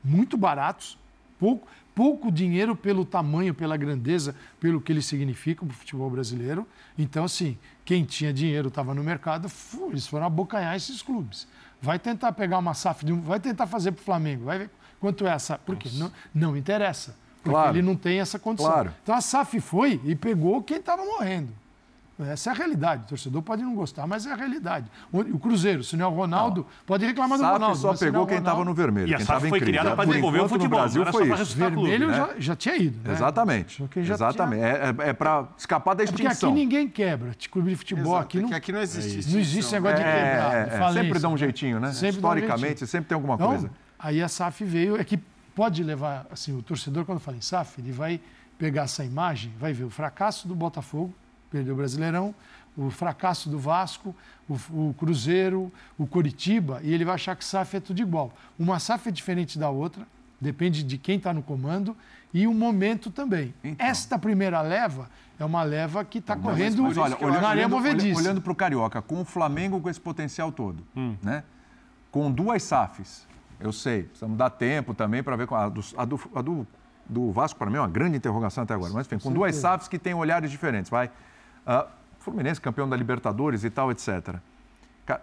[0.03, 0.97] muito baratos,
[1.37, 6.65] pouco, pouco dinheiro pelo tamanho, pela grandeza, pelo que eles significam para o futebol brasileiro.
[6.97, 9.51] Então, assim, quem tinha dinheiro estava no mercado,
[9.89, 11.47] eles foram abocanhar esses clubes.
[11.81, 14.69] Vai tentar pegar uma SAF, de um, vai tentar fazer para o Flamengo, vai ver
[14.99, 15.57] quanto é essa.
[15.57, 17.15] Porque não, não interessa.
[17.43, 17.75] Porque claro.
[17.75, 18.71] ele não tem essa condição.
[18.71, 18.93] Claro.
[19.03, 21.51] Então a SAF foi e pegou quem estava morrendo.
[22.25, 23.03] Essa é a realidade.
[23.03, 24.87] O torcedor pode não gostar, mas é a realidade.
[25.11, 26.85] O Cruzeiro, se não é o Ronaldo, não.
[26.85, 27.77] pode reclamar do Ronaldo.
[27.77, 29.07] só pegou quem estava no vermelho.
[29.07, 30.79] E a SAF foi criada para desenvolver o futebol.
[30.79, 31.57] No Brasil foi isso.
[31.57, 32.15] Vermelho né?
[32.15, 33.07] já, já, tinha ido.
[33.07, 33.13] Né?
[33.13, 33.83] Exatamente.
[33.97, 34.61] Já Exatamente.
[34.61, 35.03] Tinha...
[35.03, 36.25] É, é, é para escapar da extinção.
[36.25, 37.31] É porque aqui ninguém quebra.
[37.51, 39.31] Clube de futebol Exato, aqui não, aqui não existe isso.
[39.31, 40.53] Não existe negócio de quebrar.
[40.55, 41.91] É, é, sempre dá um jeitinho, né?
[41.91, 43.71] Sempre Historicamente, sempre tem alguma então, coisa.
[43.99, 45.19] Aí a SAF veio, é que
[45.55, 48.19] pode levar, assim, o torcedor, quando fala em SAF, ele vai
[48.57, 51.13] pegar essa imagem, vai ver o fracasso do Botafogo,
[51.51, 52.33] perdeu o Brasileirão,
[52.77, 54.15] o fracasso do Vasco,
[54.49, 58.33] o, o, Cruzeiro, o Coritiba, e ele vai achar que SAF é tudo igual.
[58.57, 60.07] Uma SAF é diferente da outra,
[60.39, 61.95] depende de quem está no comando
[62.33, 63.53] e o momento também.
[63.63, 63.85] Então.
[63.85, 68.19] Esta primeira leva é uma leva que está correndo mas, mas, olha, na área movediça.
[68.19, 71.15] Olhando para o Carioca, com o Flamengo com esse potencial todo, hum.
[71.21, 71.43] né?
[72.11, 73.27] com duas SAFs,
[73.59, 76.67] eu sei, precisamos dar tempo também para ver com a do, a do, a do,
[77.07, 79.87] do Vasco, para mim, é uma grande interrogação até agora, mas enfim, com duas SAFs
[79.87, 81.09] que têm olhares diferentes, vai.
[81.71, 81.87] Uh,
[82.19, 84.35] Fluminense campeão da Libertadores e tal, etc.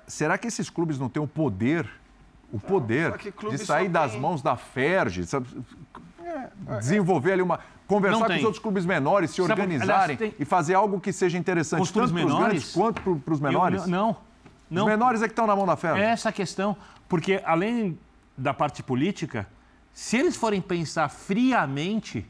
[0.06, 1.88] Será que esses clubes não têm o poder,
[2.52, 3.16] o poder
[3.50, 4.20] de sair das tem...
[4.20, 5.46] mãos da Ferge, sabe?
[6.22, 6.78] É, é.
[6.78, 7.60] desenvolver ali uma.
[7.86, 10.34] Conversar com os outros clubes menores, se sabe, organizarem aliás, tem...
[10.38, 13.82] e fazer algo que seja interessante, os tanto para os grandes quanto para os menores?
[13.82, 14.16] Eu, não,
[14.70, 14.84] não.
[14.84, 16.02] Os menores é que estão na mão da Ferge.
[16.02, 16.76] É essa a questão,
[17.08, 17.98] porque além
[18.36, 19.46] da parte política,
[19.94, 22.26] se eles forem pensar friamente,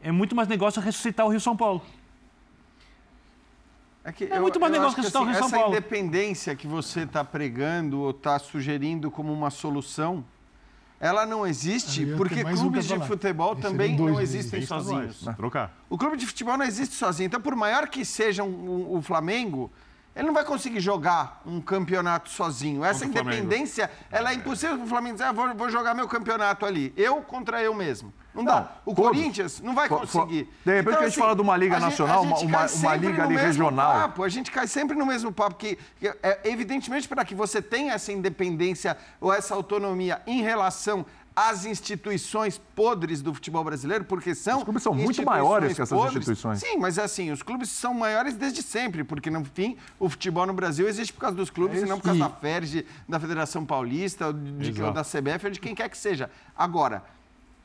[0.00, 1.82] é muito mais negócio ressuscitar o Rio São Paulo.
[4.04, 5.72] É, que é eu, muito mais negócio que, que assim, Essa Paulo.
[5.72, 10.24] independência que você está pregando ou está sugerindo como uma solução,
[10.98, 15.24] ela não existe porque clubes de futebol também não existem sozinhos.
[15.36, 15.76] Trocar.
[15.90, 17.26] O clube de futebol não existe sozinho.
[17.26, 19.70] Então, por maior que seja um, um, o Flamengo,
[20.14, 22.84] ele não vai conseguir jogar um campeonato sozinho.
[22.84, 26.66] Essa independência, ela é impossível para o Flamengo dizer, ah, vou, vou jogar meu campeonato
[26.66, 26.92] ali.
[26.96, 28.12] Eu contra eu mesmo.
[28.34, 28.76] Não, dá.
[28.84, 29.10] O todos.
[29.10, 30.48] Corinthians não vai conseguir.
[30.64, 33.22] De repente então, a gente assim, fala de uma liga nacional, gente, uma, uma, liga
[33.24, 33.92] ali regional.
[33.92, 35.78] Papo, a gente cai sempre no mesmo papo, que
[36.22, 41.04] é, evidentemente para que você tenha essa independência ou essa autonomia em relação
[41.34, 44.58] as instituições podres do futebol brasileiro, porque são.
[44.58, 46.16] Os clubes são muito maiores que essas podres.
[46.16, 46.60] instituições.
[46.60, 50.52] Sim, mas assim, os clubes são maiores desde sempre, porque no fim o futebol no
[50.52, 52.22] Brasil existe por causa dos clubes é e não por causa e...
[52.22, 55.96] da FERJ, da Federação Paulista, ou, de, ou da CBF ou de quem quer que
[55.96, 56.30] seja.
[56.56, 57.02] Agora,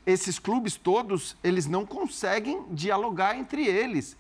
[0.05, 4.15] esses clubes todos, eles não conseguem dialogar entre eles.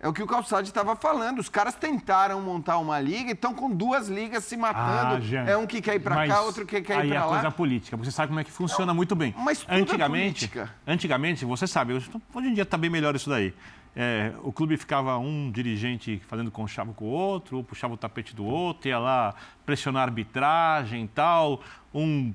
[0.00, 1.38] É o que o Calçade estava falando.
[1.38, 5.24] Os caras tentaram montar uma liga e estão com duas ligas se matando.
[5.24, 7.32] Ah, é um que quer ir para cá, outro que quer ir para lá.
[7.32, 7.96] Aí é coisa política.
[7.96, 9.34] Você sabe como é que funciona Não, muito bem.
[9.38, 10.74] Mas tudo é antigamente, é política.
[10.86, 13.54] antigamente, você sabe, hoje em dia está bem melhor isso daí.
[13.96, 18.44] É, o clube ficava um dirigente fazendo conchavo com o outro, puxava o tapete do
[18.44, 19.34] outro, ia lá
[19.64, 21.62] pressionar a arbitragem e tal,
[21.94, 22.34] um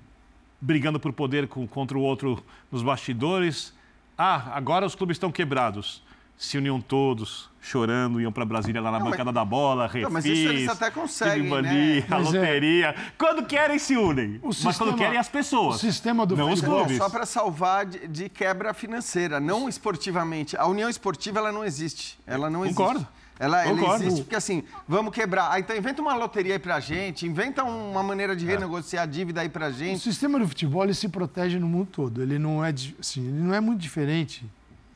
[0.62, 3.78] brigando por poder com, contra o outro nos bastidores.
[4.18, 6.02] Ah, agora os clubes estão quebrados
[6.40, 9.34] se uniam todos, chorando, iam para Brasília lá na não, bancada mas...
[9.34, 12.06] da bola, refis, não, mas isso eles até conseguem, né?
[12.10, 12.40] a mas é.
[12.40, 12.88] loteria.
[12.88, 12.96] É...
[13.18, 14.40] Quando querem, se unem.
[14.42, 14.74] O mas sistema...
[14.74, 15.76] quando querem, as pessoas.
[15.76, 16.96] O sistema do não os clubes.
[16.96, 20.56] Só para salvar de, de, quebra financeira, não esportivamente.
[20.56, 22.18] A união esportiva, ela não existe.
[22.26, 23.00] Ela não Concordo.
[23.00, 23.20] existe.
[23.38, 25.50] Ela, ela, existe porque assim, vamos quebrar.
[25.52, 28.52] Ah, então inventa uma loteria aí pra gente, inventa uma maneira de é.
[28.52, 29.98] renegociar a dívida aí pra gente.
[29.98, 32.22] O sistema do futebol ele se protege no mundo todo.
[32.22, 34.46] Ele não é, assim, ele não é muito diferente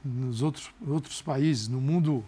[0.04, 2.24] nos outros, outros países, no mundo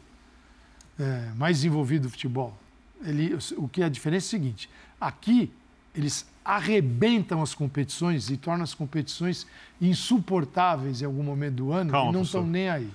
[1.00, 2.58] é, mais desenvolvido do futebol.
[3.04, 4.70] Ele, o que é a diferença é o seguinte:
[5.00, 5.52] aqui
[5.94, 9.48] eles arrebentam as competições e tornam as competições
[9.82, 12.90] insuportáveis em algum momento do ano Calma, e não estão nem aí.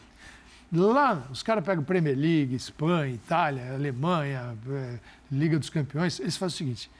[0.73, 4.99] Lá, os caras pegam Premier League, Espanha, Itália, Alemanha, é,
[5.31, 6.91] Liga dos Campeões, eles fazem o seguinte: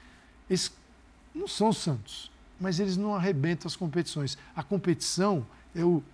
[0.49, 0.71] eles
[1.33, 2.29] não são santos,
[2.59, 4.37] mas eles não arrebentam as competições.
[4.55, 5.45] A competição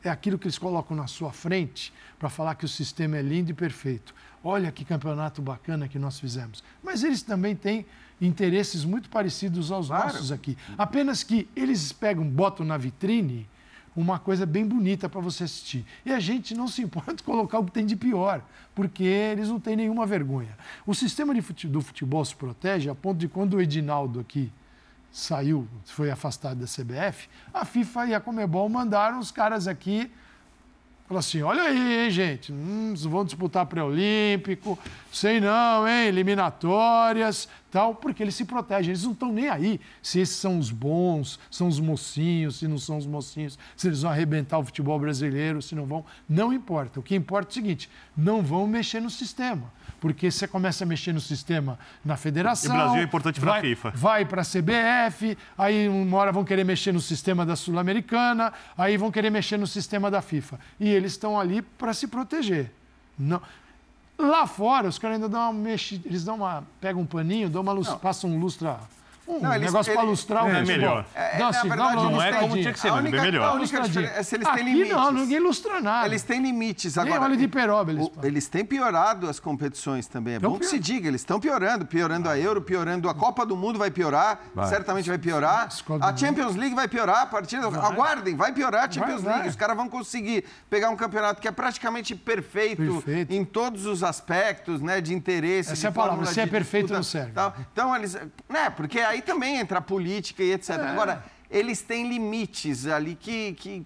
[0.04, 3.52] é aquilo que eles colocam na sua frente para falar que o sistema é lindo
[3.52, 4.14] e perfeito.
[4.44, 6.64] Olha que campeonato bacana que nós fizemos.
[6.84, 7.86] Mas eles também têm
[8.22, 10.06] interesses muito parecidos aos claro.
[10.06, 10.58] nossos aqui.
[10.78, 13.48] Apenas que eles pegam, botam na vitrine
[13.96, 15.84] uma coisa bem bonita para você assistir.
[16.06, 18.44] E a gente não se importa colocar o que tem de pior,
[18.76, 20.56] porque eles não têm nenhuma vergonha.
[20.86, 24.52] O sistema do futebol se protege a ponto de quando o Edinaldo aqui
[25.18, 30.12] saiu, foi afastado da CBF, a FIFA e a Comebol mandaram os caras aqui
[31.08, 34.78] Falou assim, olha aí, gente, hum, vão disputar pré-olímpico,
[35.10, 40.20] sei não, hein, eliminatórias, tal, porque eles se protegem, eles não estão nem aí se
[40.20, 44.12] esses são os bons, são os mocinhos, se não são os mocinhos, se eles vão
[44.12, 47.00] arrebentar o futebol brasileiro, se não vão, não importa.
[47.00, 50.88] O que importa é o seguinte, não vão mexer no sistema porque você começa a
[50.88, 52.72] mexer no sistema na federação.
[52.72, 53.92] E o Brasil é importante para a FIFA.
[53.96, 58.98] Vai para a CBF, aí uma hora vão querer mexer no sistema da Sul-Americana, aí
[58.98, 60.60] vão querer mexer no sistema da FIFA.
[60.80, 62.72] E eles estão ali para se proteger.
[63.18, 63.42] Não.
[64.18, 67.62] Lá fora, os caras ainda dão uma mexida, eles dão uma, pegam um paninho, dão
[67.62, 68.80] uma luz, passam um lustra
[69.28, 71.06] um não, negócio para lustrar o É melhor.
[71.14, 73.44] É, não, assim, verdade, não, não é como tinha que ser, mas é melhor.
[73.44, 74.96] A única diferença é se eles Aqui têm limites.
[74.96, 76.08] não, ninguém lustra nada.
[76.08, 76.98] Eles têm limites.
[76.98, 80.36] Agora, Nem óleo de peroba eles, o, eles têm piorado as competições também.
[80.36, 81.86] É bom que se diga, eles estão piorando.
[81.86, 84.40] Piorando a Euro, piorando a Copa do Mundo vai piorar.
[84.56, 84.68] Vai.
[84.68, 85.70] Certamente vai piorar.
[86.02, 87.24] A Champions League vai piorar.
[87.24, 87.82] A partir vai.
[87.82, 89.50] Aguardem, vai piorar a Champions vai, League.
[89.50, 93.34] Os caras vão conseguir pegar um campeonato que é praticamente perfeito, perfeito.
[93.34, 95.02] em todos os aspectos, né?
[95.02, 95.74] De interesse.
[95.74, 96.26] Essa é a palavra.
[96.26, 97.34] Você é perfeito no serve.
[97.72, 98.16] Então, eles.
[98.50, 100.70] Né, porque aí também entra a política e etc.
[100.70, 100.90] É.
[100.90, 103.86] Agora, eles têm limites ali que, que,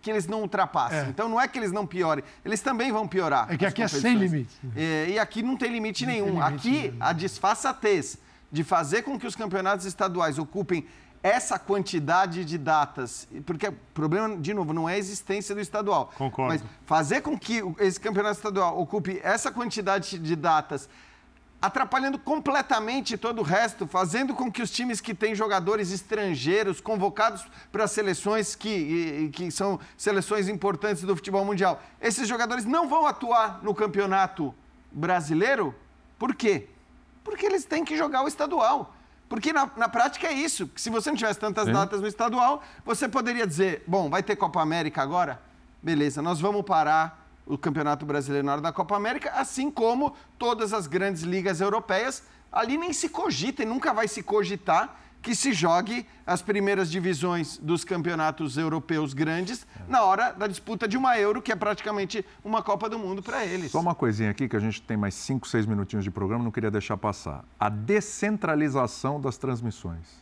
[0.00, 1.06] que eles não ultrapassam.
[1.06, 1.08] É.
[1.08, 3.52] Então não é que eles não piorem, eles também vão piorar.
[3.52, 4.54] É que aqui é sem limite.
[4.74, 6.24] É, e aqui não tem limite não nenhum.
[6.24, 6.96] Tem limite aqui, nenhum.
[7.00, 8.18] a disfarçatez
[8.50, 10.86] de fazer com que os campeonatos estaduais ocupem
[11.22, 16.12] essa quantidade de datas, porque o problema, de novo, não é a existência do estadual.
[16.18, 16.52] Concordo.
[16.52, 20.88] Mas fazer com que esse campeonato estadual ocupe essa quantidade de datas
[21.62, 27.46] atrapalhando completamente todo o resto, fazendo com que os times que têm jogadores estrangeiros convocados
[27.70, 33.60] para seleções que, que são seleções importantes do futebol mundial, esses jogadores não vão atuar
[33.62, 34.52] no campeonato
[34.90, 35.72] brasileiro.
[36.18, 36.68] Por quê?
[37.22, 38.96] Porque eles têm que jogar o estadual.
[39.28, 40.68] Porque na, na prática é isso.
[40.74, 41.72] Se você não tivesse tantas Sim.
[41.72, 45.40] datas no estadual, você poderia dizer: bom, vai ter Copa América agora?
[45.80, 50.72] Beleza, nós vamos parar o Campeonato Brasileiro na hora da Copa América, assim como todas
[50.72, 52.22] as grandes ligas europeias.
[52.50, 57.56] Ali nem se cogita e nunca vai se cogitar que se jogue as primeiras divisões
[57.56, 62.60] dos campeonatos europeus grandes na hora da disputa de uma Euro, que é praticamente uma
[62.60, 63.70] Copa do Mundo para eles.
[63.70, 66.50] Só uma coisinha aqui, que a gente tem mais 5, 6 minutinhos de programa, não
[66.50, 67.44] queria deixar passar.
[67.58, 70.20] A descentralização das transmissões.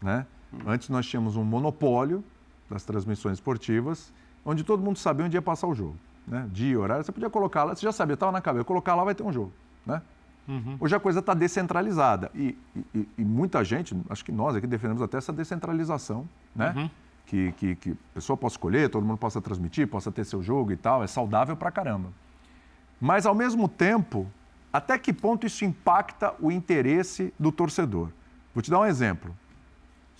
[0.00, 0.26] Né?
[0.66, 2.24] Antes nós tínhamos um monopólio
[2.68, 4.10] das transmissões esportivas,
[4.42, 5.96] onde todo mundo sabia onde ia passar o jogo
[6.30, 6.48] né?
[6.50, 9.14] dia, horário, você podia colocar lá, você já sabia, estava na cabeça, colocar lá vai
[9.14, 9.52] ter um jogo.
[9.84, 10.00] Né?
[10.48, 10.76] Uhum.
[10.80, 12.56] Hoje a coisa está descentralizada e,
[12.94, 16.72] e, e, muita gente, acho que nós aqui defendemos até essa descentralização, né?
[16.76, 16.90] Uhum.
[17.26, 20.72] que, que, que a pessoa possa escolher, todo mundo possa transmitir, possa ter seu jogo
[20.72, 22.08] e tal, é saudável pra caramba.
[23.00, 24.26] Mas, ao mesmo tempo,
[24.72, 28.10] até que ponto isso impacta o interesse do torcedor?
[28.54, 29.34] Vou te dar um exemplo.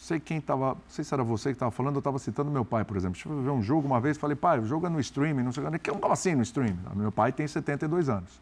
[0.03, 2.65] Sei quem estava, não sei se era você que estava falando, eu estava citando meu
[2.65, 3.13] pai, por exemplo.
[3.15, 5.53] Deixa eu ver um jogo uma vez, falei, pai, o jogo é no streaming, não
[5.53, 5.91] sei o que.
[5.91, 6.79] Como assim no streaming?
[6.97, 8.41] Meu pai tem 72 anos.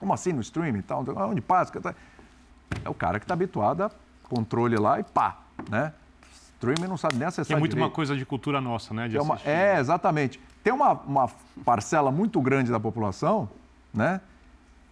[0.00, 1.04] Como assim no streaming e tal?
[1.28, 1.94] Onde passa?
[2.82, 3.90] É o cara que está habituado a
[4.30, 5.92] controle lá e pá, né?
[6.54, 7.86] Streaming não sabe nem acessar É muito direito.
[7.86, 9.08] uma coisa de cultura nossa, né?
[9.08, 10.40] De É, uma- é, exatamente.
[10.64, 11.28] Tem uma, uma
[11.66, 13.46] parcela muito grande da população,
[13.92, 14.22] né?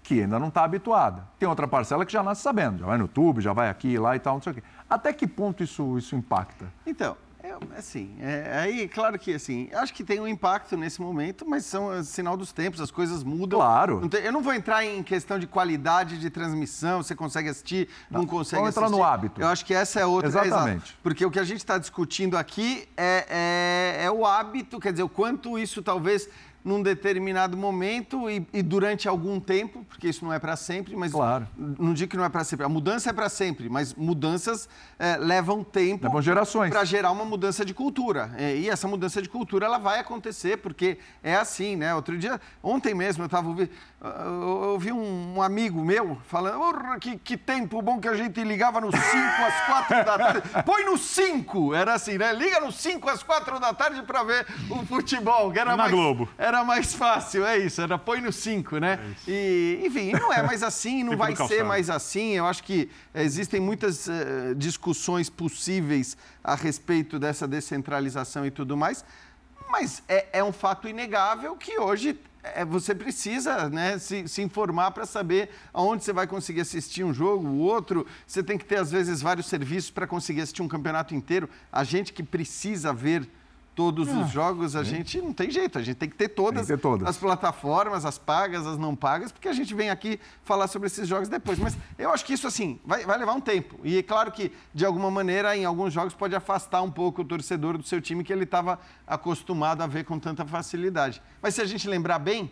[0.02, 1.22] Que ainda não está habituada.
[1.38, 4.14] Tem outra parcela que já nasce sabendo, já vai no YouTube, já vai aqui, lá
[4.14, 4.62] e tal, não sei o quê.
[4.90, 6.66] Até que ponto isso, isso impacta?
[6.84, 11.48] Então, é, assim, é, aí, claro que, assim, acho que tem um impacto nesse momento,
[11.48, 13.60] mas são é, sinal dos tempos, as coisas mudam.
[13.60, 14.00] Claro.
[14.00, 17.88] Não tem- eu não vou entrar em questão de qualidade de transmissão, você consegue assistir,
[18.10, 19.00] não, consegue vamos entrar assistir.
[19.00, 19.40] no hábito.
[19.40, 20.28] Eu acho que essa é outra.
[20.28, 20.98] é, Exatamente.
[21.02, 25.04] porque o que a gente está discutindo aqui é, é, é o hábito, quer dizer,
[25.04, 26.28] o quanto isso talvez
[26.64, 31.12] num determinado momento e, e durante algum tempo, porque isso não é para sempre, mas
[31.12, 31.48] Claro.
[31.56, 32.66] não digo que não é para sempre.
[32.66, 36.70] A mudança é para sempre, mas mudanças é, levam tempo Levam gerações.
[36.70, 38.30] para gerar uma mudança de cultura.
[38.36, 41.94] É, e essa mudança de cultura ela vai acontecer, porque é assim, né?
[41.94, 43.70] Outro dia, ontem mesmo, eu estava ouvindo,
[44.02, 48.42] eu ouvi um, um amigo meu falando, "Urra, que, que tempo bom que a gente
[48.44, 50.42] ligava no 5 às 4 da tarde.
[50.64, 51.74] Põe no 5!
[51.74, 52.32] Era assim, né?
[52.32, 55.90] Liga no 5 às 4 da tarde para ver o futebol, que era Na mais,
[55.92, 56.28] Globo.
[56.38, 58.98] Era mais fácil, é isso, era põe no 5, né?
[59.26, 62.32] e, enfim, não é mais assim, não vai ser mais assim.
[62.32, 69.04] Eu acho que existem muitas eh, discussões possíveis a respeito dessa descentralização e tudo mais,
[69.70, 74.90] mas é, é um fato inegável que hoje eh, você precisa né, se, se informar
[74.90, 78.06] para saber aonde você vai conseguir assistir um jogo, o outro.
[78.26, 81.48] Você tem que ter, às vezes, vários serviços para conseguir assistir um campeonato inteiro.
[81.70, 83.28] A gente que precisa ver
[83.74, 86.76] todos os jogos, a gente não tem jeito, a gente tem que ter todas, Tem
[86.76, 87.08] que ter todas.
[87.08, 91.08] as plataformas, as pagas, as não pagas, porque a gente vem aqui falar sobre esses
[91.08, 91.58] jogos depois.
[91.58, 93.78] Mas eu acho que isso, assim, vai, vai levar um tempo.
[93.82, 97.24] E é claro que, de alguma maneira, em alguns jogos pode afastar um pouco o
[97.24, 101.22] torcedor do seu time que ele estava acostumado a ver com tanta facilidade.
[101.40, 102.50] Mas se a gente lembrar bem,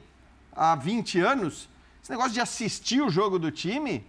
[0.53, 1.69] há 20 anos,
[2.03, 4.07] esse negócio de assistir o jogo do time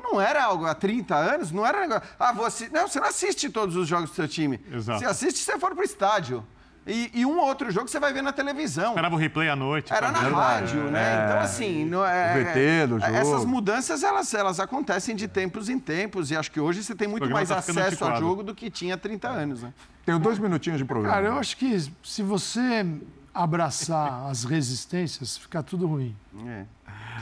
[0.00, 2.02] não era algo há 30 anos, não era negócio.
[2.18, 4.60] Ah, vou assi- Não, você não assiste todos os jogos do seu time.
[4.72, 4.98] Exato.
[5.00, 6.44] Você assiste se você for para o estádio.
[6.86, 8.88] E, e um ou outro jogo você vai ver na televisão.
[8.88, 9.92] Esperava o replay à noite.
[9.92, 11.00] Era pra na rádio, né?
[11.20, 11.24] É.
[11.26, 13.14] Então, assim, não é, O VT do jogo.
[13.14, 16.30] essas mudanças, elas, elas acontecem de tempos em tempos.
[16.30, 18.18] E acho que hoje você tem muito mais tá acesso a antiquado.
[18.20, 19.74] jogo do que tinha há 30 anos, né?
[20.06, 21.14] Tenho dois minutinhos de programa.
[21.14, 22.84] Cara, eu acho que se você
[23.32, 26.16] abraçar as resistências, fica tudo ruim.
[26.46, 26.64] É.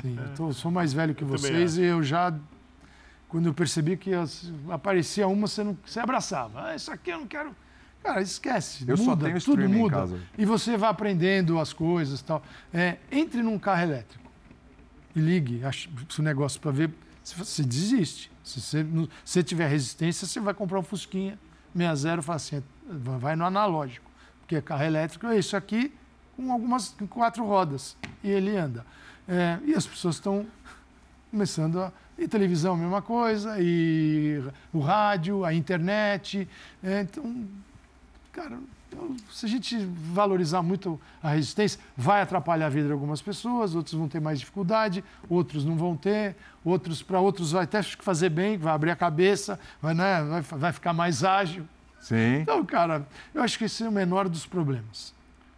[0.02, 2.32] Sim, eu tô- sou mais velho que Eu vocês e eu já,
[3.28, 6.68] quando eu percebi que as- aparecia uma, você, não, você abraçava.
[6.68, 7.54] Ah, isso aqui eu não quero.
[8.02, 8.84] Cara, esquece.
[8.88, 9.96] Eu só muda, tenho tudo streaming em muda.
[9.96, 10.20] casa.
[10.38, 12.42] E você vai aprendendo as coisas e tal.
[12.72, 14.24] É, entre num carro elétrico
[15.14, 15.60] e ligue
[16.18, 16.90] o negócio para ver
[17.24, 18.30] se você desiste.
[18.42, 18.86] Se você,
[19.24, 21.38] se tiver resistência, você vai comprar um Fusquinha
[21.76, 22.62] 60 e fala assim,
[23.18, 24.08] vai no analógico.
[24.40, 25.92] Porque carro elétrico é isso aqui
[26.34, 28.86] com algumas com quatro rodas e ele anda.
[29.26, 30.46] É, e as pessoas estão
[31.30, 31.92] começando a.
[32.18, 34.42] E televisão, a mesma coisa, e
[34.72, 36.48] o rádio, a internet.
[36.82, 37.46] É, então,
[38.32, 38.58] cara,
[38.90, 39.76] eu- se a gente
[40.12, 44.40] valorizar muito a resistência, vai atrapalhar a vida de algumas pessoas, outros vão ter mais
[44.40, 48.96] dificuldade, outros não vão ter, outros para outros vai até fazer bem, vai abrir a
[48.96, 51.64] cabeça, vai, né, vai, vai ficar mais ágil.
[52.00, 52.38] Sim.
[52.40, 55.14] Então, cara, eu acho que esse é o menor dos problemas.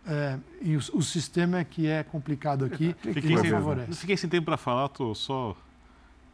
[0.07, 3.93] É, e o, o sistema é que é complicado aqui Fiquei não sem, favorece.
[3.95, 5.55] fiquei sem tempo para falar, tô só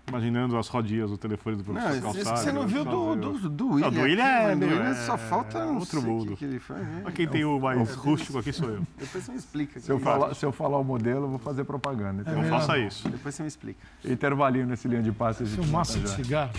[0.08, 2.34] imaginando as rodinhas do telefone do professor Não, isso Calçado.
[2.34, 3.90] que você não viu do, do, do William.
[3.90, 4.56] do William aqui, é.
[4.56, 6.28] Do William é- só falta não outro mundo.
[6.30, 6.80] que, que ele faz.
[6.80, 7.00] né?
[7.04, 8.82] Mas quem tem o mais rústico aqui sou eu.
[8.98, 9.80] Depois você me explica.
[9.80, 12.22] Se eu, falar, se eu falar o modelo, eu vou fazer propaganda.
[12.22, 12.86] Então, Não melhor faça não.
[12.86, 13.80] isso, Depois você me explica.
[14.04, 15.42] intervalinho nesse linha de passe.
[15.42, 16.50] a gente Fumaça monta de cigarro.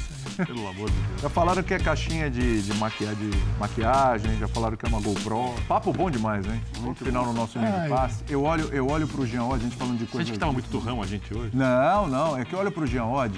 [0.46, 1.22] pelo amor de Deus.
[1.22, 3.30] Já falaram que é caixinha de, de, maquia- de
[3.60, 5.54] maquiagem, já falaram que é uma GoPro.
[5.68, 6.62] Papo bom demais, hein?
[6.80, 8.24] Muito final no nosso linha de passe.
[8.30, 10.24] Eu olho, eu olho pro Jean Odd, a gente falando de Você coisa.
[10.24, 11.56] acha que tava muito turrão a gente hoje?
[11.56, 12.38] Não, não.
[12.38, 13.37] É que eu olho pro Jean Odd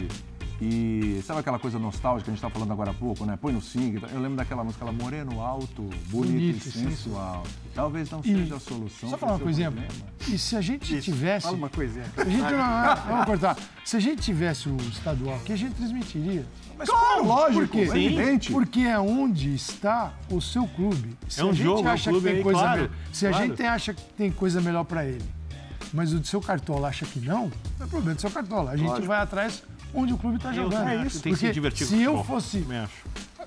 [0.61, 3.37] e sabe aquela coisa nostálgica que a gente tá falando agora há pouco, né?
[3.41, 3.97] Põe no sing.
[4.11, 7.43] Eu lembro daquela música lá, Moreno Alto, bonito, Bonito e sensual.
[7.73, 9.09] Talvez não E- seja a solução.
[9.09, 9.71] Só falar uma coisinha.
[9.71, 9.93] problema.
[10.27, 11.45] E se a gente tivesse.
[11.45, 12.05] Fala uma coisinha.
[12.17, 13.57] a gente, não, vamos cortar.
[13.85, 16.45] Se a gente tivesse o estadual aqui, a gente transmitiria.
[16.77, 17.79] Mas Claro, lógico, Por quê?
[17.79, 18.51] é evidente.
[18.51, 21.17] Porque é onde está o seu clube.
[21.29, 22.81] Se É um a gente jogo, é um acha clube que tem aí, coisa claro,
[22.81, 23.45] melhor, se a claro.
[23.47, 25.23] gente acha que tem coisa melhor para ele,
[25.93, 28.71] mas o do seu cartola acha que não, não é problema do seu cartola.
[28.71, 29.63] A gente vai atrás
[29.93, 30.87] onde o clube está jogando.
[30.89, 32.65] É isso, tem que se divertir com se eu fosse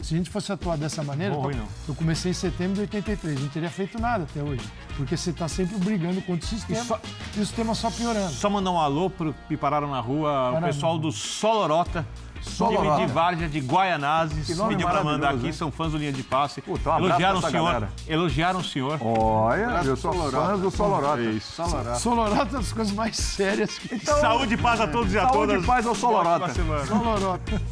[0.00, 1.68] se a gente fosse atuar dessa maneira, Não, ruim, eu- não.
[1.88, 4.64] eu comecei em setembro de 83, não teria feito nada até hoje.
[4.96, 8.32] Porque você está sempre brigando contra o sistema e, só- o sistema só piorando.
[8.32, 12.04] Só mandar um alô pro que pararam na rua, o pessoal do Solorota.
[12.42, 12.96] Solorota.
[12.96, 14.58] Time de Várzea de Guaianazes.
[14.68, 15.52] Pediu pra mandar aqui, hein?
[15.52, 16.60] são fãs do Linha de Passe.
[16.60, 17.64] Puta, um elogiaram o senhor.
[17.64, 17.88] galera.
[18.06, 18.98] Elogiaram o senhor.
[19.00, 20.46] Olha, eu sou Solorota.
[20.46, 21.40] fã do Solorota.
[21.40, 21.94] Solorata.
[21.98, 25.22] Solorota é uma das coisas mais sérias que Saúde e paz a todos e a
[25.22, 25.62] Saúde todas.
[25.62, 26.52] e paz ao Solorota.
[26.86, 27.62] Solorota.